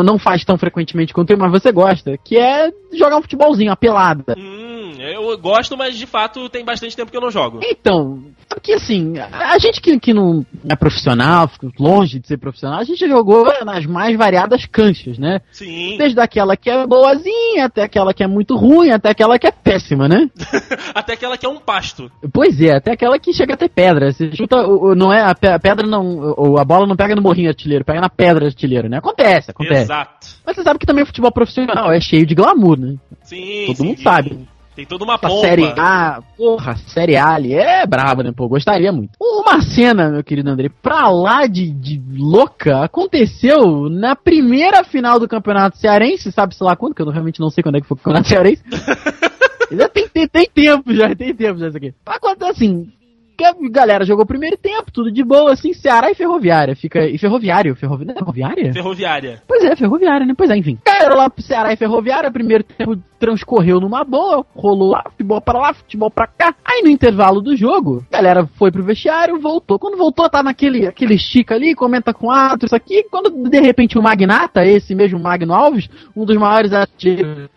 não 0.04 0.18
faz 0.18 0.44
tão 0.44 0.58
frequentemente 0.58 1.14
quanto 1.14 1.30
eu, 1.32 1.38
mas 1.38 1.52
você 1.52 1.72
gosta, 1.72 2.18
que 2.18 2.38
é 2.38 2.72
jogar 2.92 3.18
um 3.18 3.22
futebolzinho, 3.22 3.70
uma 3.70 3.76
pelada. 3.76 4.36
Hum, 4.38 4.65
eu 5.00 5.38
gosto, 5.38 5.78
mas 5.78 5.98
de 5.98 6.06
fato 6.06 6.50
tem 6.50 6.64
bastante 6.64 6.96
tempo 6.96 7.12
que 7.12 7.18
eu 7.18 7.22
não 7.22 7.32
jogo. 7.32 7.60
Então, 7.64 8.24
sabe 8.48 8.62
que 8.62 8.74
assim, 8.74 9.18
a 9.18 9.56
a 9.56 9.60
gente 9.60 9.82
que, 9.82 10.00
que 10.00 10.14
não 10.14 10.46
é 10.68 10.76
profissional, 10.76 11.48
fica 11.48 11.68
longe 11.80 12.20
de 12.20 12.28
ser 12.28 12.38
profissional, 12.38 12.80
a 12.80 12.84
gente 12.84 13.08
jogou 13.08 13.46
nas 13.64 13.86
mais 13.86 14.18
variadas 14.18 14.66
canchas, 14.66 15.18
né? 15.18 15.40
Sim. 15.52 15.98
Desde 15.98 16.20
aquela 16.20 16.58
que 16.58 16.70
é 16.70 16.86
boazinha, 16.86 17.66
até 17.66 17.84
aquela 17.84 18.14
que 18.14 18.24
é 18.24 18.28
muito 18.28 18.56
ruim, 18.56 18.92
até 18.92 19.10
aquela 19.10 19.40
que 19.40 19.48
é 19.48 19.52
péssima, 19.52 20.08
né? 20.08 20.30
Até 20.94 21.14
aquela 21.14 21.38
que 21.38 21.46
é 21.46 21.50
um 21.50 21.58
pasto. 21.58 22.12
Pois 22.32 22.60
é, 22.62 22.76
até 22.76 22.92
aquela 22.92 23.20
que 23.20 23.34
chega 23.34 23.54
até 23.54 23.68
pedra. 23.68 24.12
Você 24.12 24.34
chuta, 24.36 24.56
não 24.96 25.12
é 25.12 25.22
a, 25.22 25.32
a 25.32 25.60
pedra 25.60 25.86
não, 25.86 26.34
ou 26.38 26.58
a 26.58 26.64
bola 26.64 26.88
não 26.88 26.96
pega 26.96 27.16
no 27.16 27.22
morrinho 27.22 27.50
artilheiro, 27.50 27.84
pega 27.84 28.02
na 28.02 28.10
pedra 28.10 28.46
artilheiro, 28.46 28.88
né? 28.88 28.98
Acontece, 28.98 29.52
acontece. 29.52 29.84
Exato. 29.84 30.28
Mas 30.46 30.56
você 30.56 30.64
sabe 30.64 30.80
que 30.80 30.86
também 30.86 31.04
o 31.04 31.08
futebol 31.08 31.32
profissional 31.32 31.92
é 31.92 32.00
cheio 32.00 32.26
de 32.26 32.36
glamour, 32.36 32.80
né? 32.80 32.96
Sim. 33.24 33.66
Todo 33.68 33.78
sim, 33.78 33.86
mundo 33.88 33.98
sim. 33.98 34.04
sabe. 34.04 34.48
Tem 34.76 34.86
toda 34.86 35.06
uma 35.06 35.18
pompa. 35.18 35.48
série 35.48 35.74
A, 35.78 36.22
porra, 36.36 36.76
série 36.88 37.16
A 37.16 37.34
ali 37.34 37.54
é 37.54 37.88
braba, 37.88 38.24
né? 38.24 38.34
Pô, 38.36 38.48
gostaria 38.50 38.92
muito. 38.92 39.12
Uma 39.22 39.62
cena, 39.62 40.10
meu 40.10 40.24
querido 40.24 40.50
André, 40.50 40.70
pra 40.82 41.08
lá 41.08 41.48
de, 41.48 41.72
de 41.72 42.02
louca, 42.18 42.84
aconteceu 42.84 43.90
na 43.90 44.18
primeira 44.18 44.84
final 44.84 45.18
do 45.18 45.30
Campeonato 45.30 45.78
Cearense, 45.78 46.30
sabe-se 46.30 46.62
lá 46.62 46.76
quando, 46.76 46.94
que 46.94 47.02
eu 47.02 47.10
realmente 47.10 47.40
não 47.40 47.50
sei 47.50 47.64
quando 47.64 47.78
é 47.78 47.82
que 47.82 47.88
foi 47.88 47.96
o 47.96 47.98
Campeonato 47.98 48.28
Cearense. 48.28 48.64
já 49.72 49.88
tem, 49.88 50.10
tem, 50.10 50.28
tem 50.28 50.50
tempo, 50.54 50.94
já 50.94 51.16
tem 51.16 51.34
tempo 51.34 51.58
já 51.58 51.68
isso 51.70 51.78
aqui. 51.78 51.94
Acontece 52.06 52.52
assim, 52.52 52.92
que 53.36 53.44
a 53.44 53.54
galera 53.70 54.06
jogou 54.06 54.24
o 54.24 54.28
primeiro 54.28 54.58
tempo, 54.58 54.92
tudo 54.92 55.12
de 55.12 55.24
boa, 55.24 55.52
assim, 55.52 55.74
Ceará 55.74 56.10
e 56.10 56.16
Ferroviária. 56.16 56.76
Fica, 56.76 57.06
e 57.06 57.18
Ferroviário, 57.18 57.76
Ferrovi... 57.76 58.06
não 58.06 58.14
é 58.14 58.18
Ferroviária? 58.18 58.74
Ferroviária. 58.74 59.44
Pois 59.48 59.64
é, 59.64 59.76
Ferroviária, 59.76 60.26
né? 60.26 60.34
Pois 60.36 60.50
é, 60.50 60.58
enfim. 60.58 60.78
Caíram 60.84 61.18
lá 61.18 61.30
pro 61.30 61.44
Ceará 61.44 61.74
e 61.74 61.76
Ferroviária, 61.76 62.32
primeiro 62.32 62.64
tempo 62.64 62.98
transcorreu 63.20 63.80
numa 63.80 64.04
boa, 64.04 64.46
rolou 64.56 64.92
lá, 64.92 65.04
futebol 65.10 65.42
pra 65.42 65.60
lá, 65.60 65.74
futebol 65.74 66.12
pra 66.12 66.28
cá. 66.28 66.56
Aí 66.64 66.82
no 66.84 66.90
intervalo 66.90 67.42
do 67.42 67.56
jogo, 67.56 68.06
a 68.12 68.18
galera 68.18 68.48
foi 68.56 68.72
pro 68.72 68.84
vestiário, 68.84 69.40
voltou. 69.40 69.80
Quando 69.80 69.98
voltou, 69.98 70.30
tá 70.30 70.44
naquele 70.44 70.88
aquele 70.88 71.16
estica 71.16 71.56
ali, 71.56 71.74
comenta 71.74 72.14
com 72.14 72.30
ato, 72.30 72.66
isso 72.66 72.76
aqui. 72.76 73.04
Quando 73.10 73.50
de 73.50 73.60
repente 73.60 73.98
o 73.98 74.02
Magnata, 74.02 74.66
esse 74.66 74.94
mesmo 74.94 75.20
Magno 75.20 75.54
Alves, 75.54 75.90
um 76.16 76.26
dos 76.26 76.38
maiores 76.38 76.72
artilheiros 76.74 77.50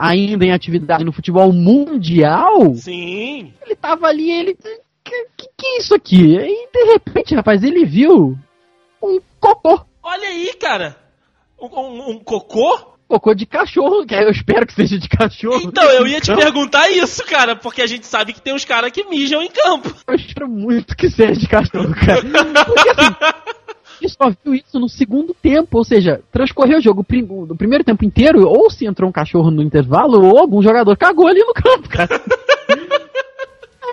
ainda 0.00 0.46
em 0.46 0.52
atividade 0.52 1.04
no 1.04 1.12
futebol 1.12 1.52
mundial, 1.52 2.74
Sim. 2.74 3.52
ele 3.62 3.76
tava 3.76 4.06
ali, 4.06 4.30
ele. 4.30 4.56
Que, 5.10 5.26
que, 5.36 5.48
que 5.58 5.66
é 5.66 5.78
isso 5.78 5.92
aqui? 5.94 6.38
Aí 6.38 6.68
de 6.72 6.84
repente, 6.92 7.34
rapaz, 7.34 7.64
ele 7.64 7.84
viu 7.84 8.38
um 9.02 9.20
cocô. 9.40 9.80
Olha 10.02 10.28
aí, 10.28 10.54
cara. 10.54 10.96
Um, 11.60 11.66
um- 11.66 12.10
um 12.10 12.18
cocô? 12.20 12.78
Cocô 13.08 13.34
de 13.34 13.44
cachorro, 13.44 14.06
que 14.06 14.14
eu 14.14 14.30
espero 14.30 14.64
que 14.64 14.72
seja 14.72 14.96
de 14.96 15.08
cachorro. 15.08 15.60
Então, 15.64 15.82
eu 15.90 16.06
ia 16.06 16.20
te 16.20 16.32
perguntar 16.32 16.88
isso, 16.90 17.24
cara, 17.24 17.56
porque 17.56 17.82
a 17.82 17.86
gente 17.88 18.06
sabe 18.06 18.32
que 18.32 18.40
tem 18.40 18.54
uns 18.54 18.64
caras 18.64 18.92
que 18.92 19.02
mijam 19.04 19.42
em 19.42 19.50
campo. 19.50 19.92
Eu 20.06 20.14
espero 20.14 20.48
muito 20.48 20.96
que 20.96 21.10
seja 21.10 21.32
de 21.40 21.48
cachorro, 21.48 21.92
cara. 21.92 22.22
Porque 22.64 22.88
assim, 22.90 23.14
ele 24.00 24.08
só 24.10 24.30
viu 24.44 24.54
isso 24.54 24.78
no 24.78 24.88
segundo 24.88 25.34
tempo, 25.34 25.76
ou 25.78 25.84
seja, 25.84 26.22
transcorreu 26.30 26.78
o 26.78 26.80
jogo 26.80 27.02
prim 27.02 27.26
o 27.28 27.56
primeiro 27.56 27.82
tempo 27.82 28.04
inteiro, 28.04 28.46
ou 28.48 28.70
se 28.70 28.86
entrou 28.86 29.10
um 29.10 29.12
cachorro 29.12 29.50
no 29.50 29.60
intervalo, 29.60 30.24
ou 30.24 30.38
algum 30.38 30.62
jogador 30.62 30.96
cagou 30.96 31.26
ali 31.26 31.40
no 31.40 31.52
campo, 31.52 31.88
cara. 31.88 32.08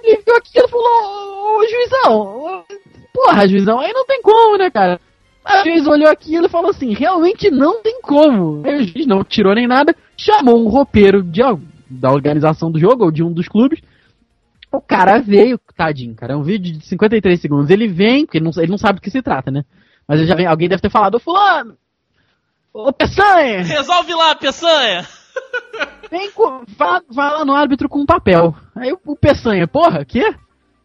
Ele 0.07 0.23
viu 0.25 0.35
aquilo 0.35 0.65
e 0.65 0.69
falou, 0.69 1.59
ô, 1.59 1.67
juizão, 1.67 2.63
porra, 3.13 3.47
juizão, 3.47 3.79
aí 3.79 3.91
não 3.91 4.05
tem 4.05 4.21
como, 4.21 4.57
né, 4.57 4.69
cara? 4.69 4.99
Aí 5.43 5.61
o 5.61 5.63
juiz 5.65 5.87
olhou 5.87 6.09
aquilo 6.09 6.45
e 6.45 6.49
falou 6.49 6.71
assim, 6.71 6.93
realmente 6.93 7.49
não 7.51 7.81
tem 7.81 8.01
como. 8.01 8.65
Aí 8.65 8.77
o 8.77 8.87
juiz 8.87 9.05
não 9.05 9.23
tirou 9.23 9.53
nem 9.53 9.67
nada, 9.67 9.95
chamou 10.15 10.61
um 10.61 10.69
roupeiro 10.69 11.21
de, 11.21 11.41
da 11.89 12.11
organização 12.11 12.71
do 12.71 12.79
jogo, 12.79 13.05
ou 13.05 13.11
de 13.11 13.23
um 13.23 13.31
dos 13.31 13.47
clubes, 13.47 13.81
o 14.71 14.81
cara 14.81 15.19
veio, 15.19 15.59
tadinho, 15.75 16.15
cara, 16.15 16.33
é 16.33 16.35
um 16.35 16.43
vídeo 16.43 16.77
de 16.77 16.85
53 16.85 17.39
segundos. 17.39 17.69
Ele 17.69 17.87
vem, 17.87 18.25
porque 18.25 18.37
ele 18.37 18.45
não, 18.45 18.51
ele 18.57 18.71
não 18.71 18.77
sabe 18.77 18.99
do 18.99 19.01
que 19.01 19.09
se 19.09 19.21
trata, 19.21 19.49
né? 19.49 19.63
Mas 20.07 20.19
ele 20.19 20.27
já 20.27 20.35
vem, 20.35 20.45
alguém 20.45 20.69
deve 20.69 20.81
ter 20.81 20.89
falado, 20.89 21.15
ô 21.15 21.19
fulano, 21.19 21.77
ô 22.73 22.93
Peçanha, 22.93 23.63
Resolve 23.63 24.13
lá, 24.13 24.35
Peçanha. 24.35 25.05
vem 26.09 26.31
com, 26.31 26.63
vai 26.77 27.31
lá 27.31 27.45
no 27.45 27.53
árbitro 27.53 27.89
com 27.89 27.99
um 27.99 28.05
papel. 28.05 28.55
Aí 28.75 28.91
o, 28.91 29.15
Peçanha, 29.15 29.67
porra, 29.67 30.03
quê? 30.05 30.33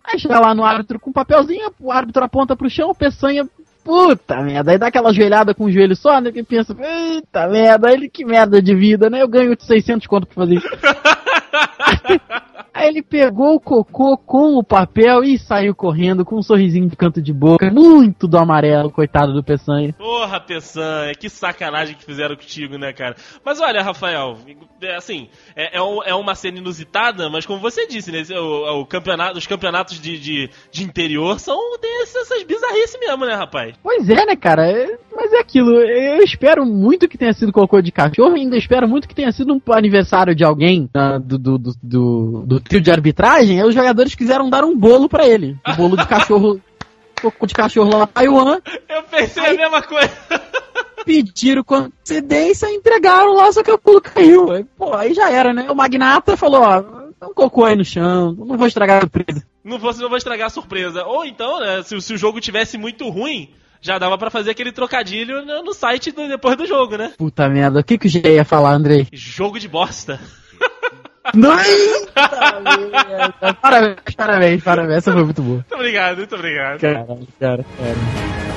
Aí 0.04 0.18
chega 0.18 0.38
lá 0.40 0.54
no 0.54 0.64
árbitro 0.64 0.98
com 0.98 1.10
um 1.10 1.12
papelzinho, 1.12 1.72
o 1.80 1.92
árbitro 1.92 2.24
aponta 2.24 2.56
pro 2.56 2.68
chão, 2.68 2.90
o 2.90 2.94
Peçanha, 2.94 3.48
puta 3.84 4.42
merda, 4.42 4.72
aí 4.72 4.78
dá 4.78 4.88
aquela 4.88 5.12
joelhada 5.12 5.54
com 5.54 5.64
o 5.64 5.70
joelho 5.70 5.94
só, 5.94 6.20
né? 6.20 6.32
Que 6.32 6.42
pensa, 6.42 6.76
eita 6.78 7.46
merda, 7.46 7.92
ele 7.92 8.08
que 8.08 8.24
merda 8.24 8.60
de 8.60 8.74
vida, 8.74 9.08
né? 9.08 9.22
Eu 9.22 9.28
ganho 9.28 9.56
600 9.58 10.06
conto 10.06 10.26
pra 10.26 10.34
fazer 10.34 10.56
isso. 10.56 10.68
Aí 12.74 12.88
ele 12.88 13.02
pegou 13.02 13.54
o 13.54 13.60
cocô 13.60 14.16
com 14.16 14.56
o 14.56 14.64
papel 14.64 15.22
e 15.22 15.38
saiu 15.38 15.74
correndo 15.74 16.24
com 16.24 16.36
um 16.38 16.42
sorrisinho 16.42 16.88
de 16.88 16.96
canto 16.96 17.20
de 17.20 17.32
boca, 17.32 17.70
muito 17.70 18.26
do 18.26 18.38
amarelo, 18.38 18.90
coitado 18.90 19.32
do 19.32 19.42
Peçanha. 19.44 19.92
Porra, 19.92 20.40
Peçanha, 20.40 21.12
que 21.14 21.28
sacanagem 21.28 21.94
que 21.94 22.04
fizeram 22.04 22.34
contigo, 22.34 22.78
né, 22.78 22.92
cara? 22.92 23.14
Mas 23.44 23.60
olha, 23.60 23.82
Rafael, 23.82 24.38
é 24.80 24.94
assim, 24.96 25.28
é, 25.54 25.78
é 25.78 25.82
é 26.06 26.14
uma 26.14 26.34
cena 26.34 26.58
inusitada, 26.58 27.28
mas 27.28 27.44
como 27.44 27.60
você 27.60 27.86
disse, 27.86 28.10
né, 28.10 28.20
esse- 28.20 28.34
o, 28.34 28.80
o 28.80 28.86
campeonato, 28.86 29.36
os 29.36 29.46
campeonatos 29.46 30.00
de, 30.00 30.18
de, 30.18 30.50
de 30.70 30.82
interior 30.84 31.38
são 31.38 31.58
dessas, 31.78 32.22
essas 32.22 32.42
bizarrices 32.44 32.98
mesmo, 32.98 33.26
né, 33.26 33.34
rapaz? 33.34 33.74
Pois 33.82 34.08
é, 34.08 34.24
né, 34.24 34.34
cara? 34.36 34.66
É- 34.70 34.98
Mas 35.14 35.32
é 35.32 35.38
aquilo. 35.40 35.74
Eu 35.74 36.22
espero 36.24 36.64
muito 36.64 37.06
que 37.08 37.18
tenha 37.18 37.32
sido 37.34 37.52
cocô 37.52 37.82
de 37.82 37.92
cachorro, 37.92 38.36
e 38.36 38.40
ainda 38.40 38.56
espero 38.56 38.88
muito 38.88 39.06
que 39.06 39.14
tenha 39.14 39.30
sido 39.30 39.52
um 39.54 39.60
aniversário 39.72 40.34
de 40.34 40.42
alguém 40.44 40.88
do, 41.24 41.38
do, 41.38 41.58
do, 41.58 41.72
do, 41.82 42.42
do 42.46 42.60
trio 42.62 42.80
de 42.80 42.90
arbitragem. 42.90 43.60
Aí 43.60 43.66
os 43.66 43.74
jogadores 43.74 44.14
quiseram 44.14 44.48
dar 44.48 44.64
um 44.64 44.76
bolo 44.76 45.08
pra 45.08 45.26
ele. 45.26 45.56
Um 45.68 45.74
bolo 45.76 45.96
de 45.96 46.06
cachorro. 46.06 46.60
cocô 47.20 47.46
de 47.46 47.54
cachorro 47.54 47.90
lá 47.90 47.98
na 48.00 48.06
Taiwan. 48.06 48.58
Eu 48.88 49.02
pensei 49.04 49.44
a 49.46 49.54
mesma 49.54 49.82
coisa. 49.82 50.10
Pediram 51.04 51.64
com 51.64 51.74
antecedência 51.74 52.66
e 52.70 52.74
entregaram 52.76 53.34
lá, 53.34 53.50
só 53.52 53.62
que 53.62 53.72
o 53.72 53.78
pulo 53.78 54.00
caiu. 54.00 54.52
Aí, 54.52 54.64
pô, 54.76 54.94
aí 54.94 55.12
já 55.14 55.30
era, 55.30 55.52
né? 55.52 55.68
O 55.70 55.74
magnata 55.74 56.36
falou: 56.36 56.62
ó, 56.62 56.80
tem 56.80 57.28
um 57.28 57.34
cocô 57.34 57.64
aí 57.64 57.74
no 57.76 57.84
chão, 57.84 58.32
não 58.32 58.56
vou 58.56 58.66
estragar 58.68 58.98
a 58.98 59.00
surpresa. 59.00 59.42
Não 59.64 59.78
vou, 59.78 59.92
não 59.94 60.08
vou 60.08 60.16
estragar 60.18 60.46
a 60.46 60.50
surpresa. 60.50 61.04
Ou 61.04 61.24
então, 61.24 61.58
né, 61.60 61.82
se, 61.82 62.00
se 62.00 62.14
o 62.14 62.18
jogo 62.18 62.40
tivesse 62.40 62.78
muito 62.78 63.08
ruim, 63.08 63.50
já 63.80 63.98
dava 63.98 64.16
pra 64.16 64.30
fazer 64.30 64.50
aquele 64.52 64.70
trocadilho 64.70 65.44
no, 65.44 65.64
no 65.64 65.74
site 65.74 66.12
do- 66.12 66.28
depois 66.28 66.56
do 66.56 66.66
jogo, 66.66 66.96
né? 66.96 67.12
Puta 67.18 67.48
merda, 67.48 67.80
o 67.80 67.84
que 67.84 67.98
que 67.98 68.06
o 68.06 68.10
G 68.10 68.20
ia 68.24 68.44
falar, 68.44 68.72
Andrei? 68.72 69.08
Jogo 69.12 69.58
de 69.58 69.66
bosta. 69.68 70.20
Não! 71.34 71.56
Parabéns, 73.60 74.14
parabéns, 74.16 74.62
parabéns. 74.62 74.98
Essa 74.98 75.12
foi 75.12 75.24
muito 75.24 75.42
boa. 75.42 75.56
Muito 75.56 75.74
obrigado, 75.74 76.16
muito 76.18 76.34
obrigado. 76.34 76.80
Caralho, 76.80 77.28
cara, 77.38 77.64
cara. 77.78 78.51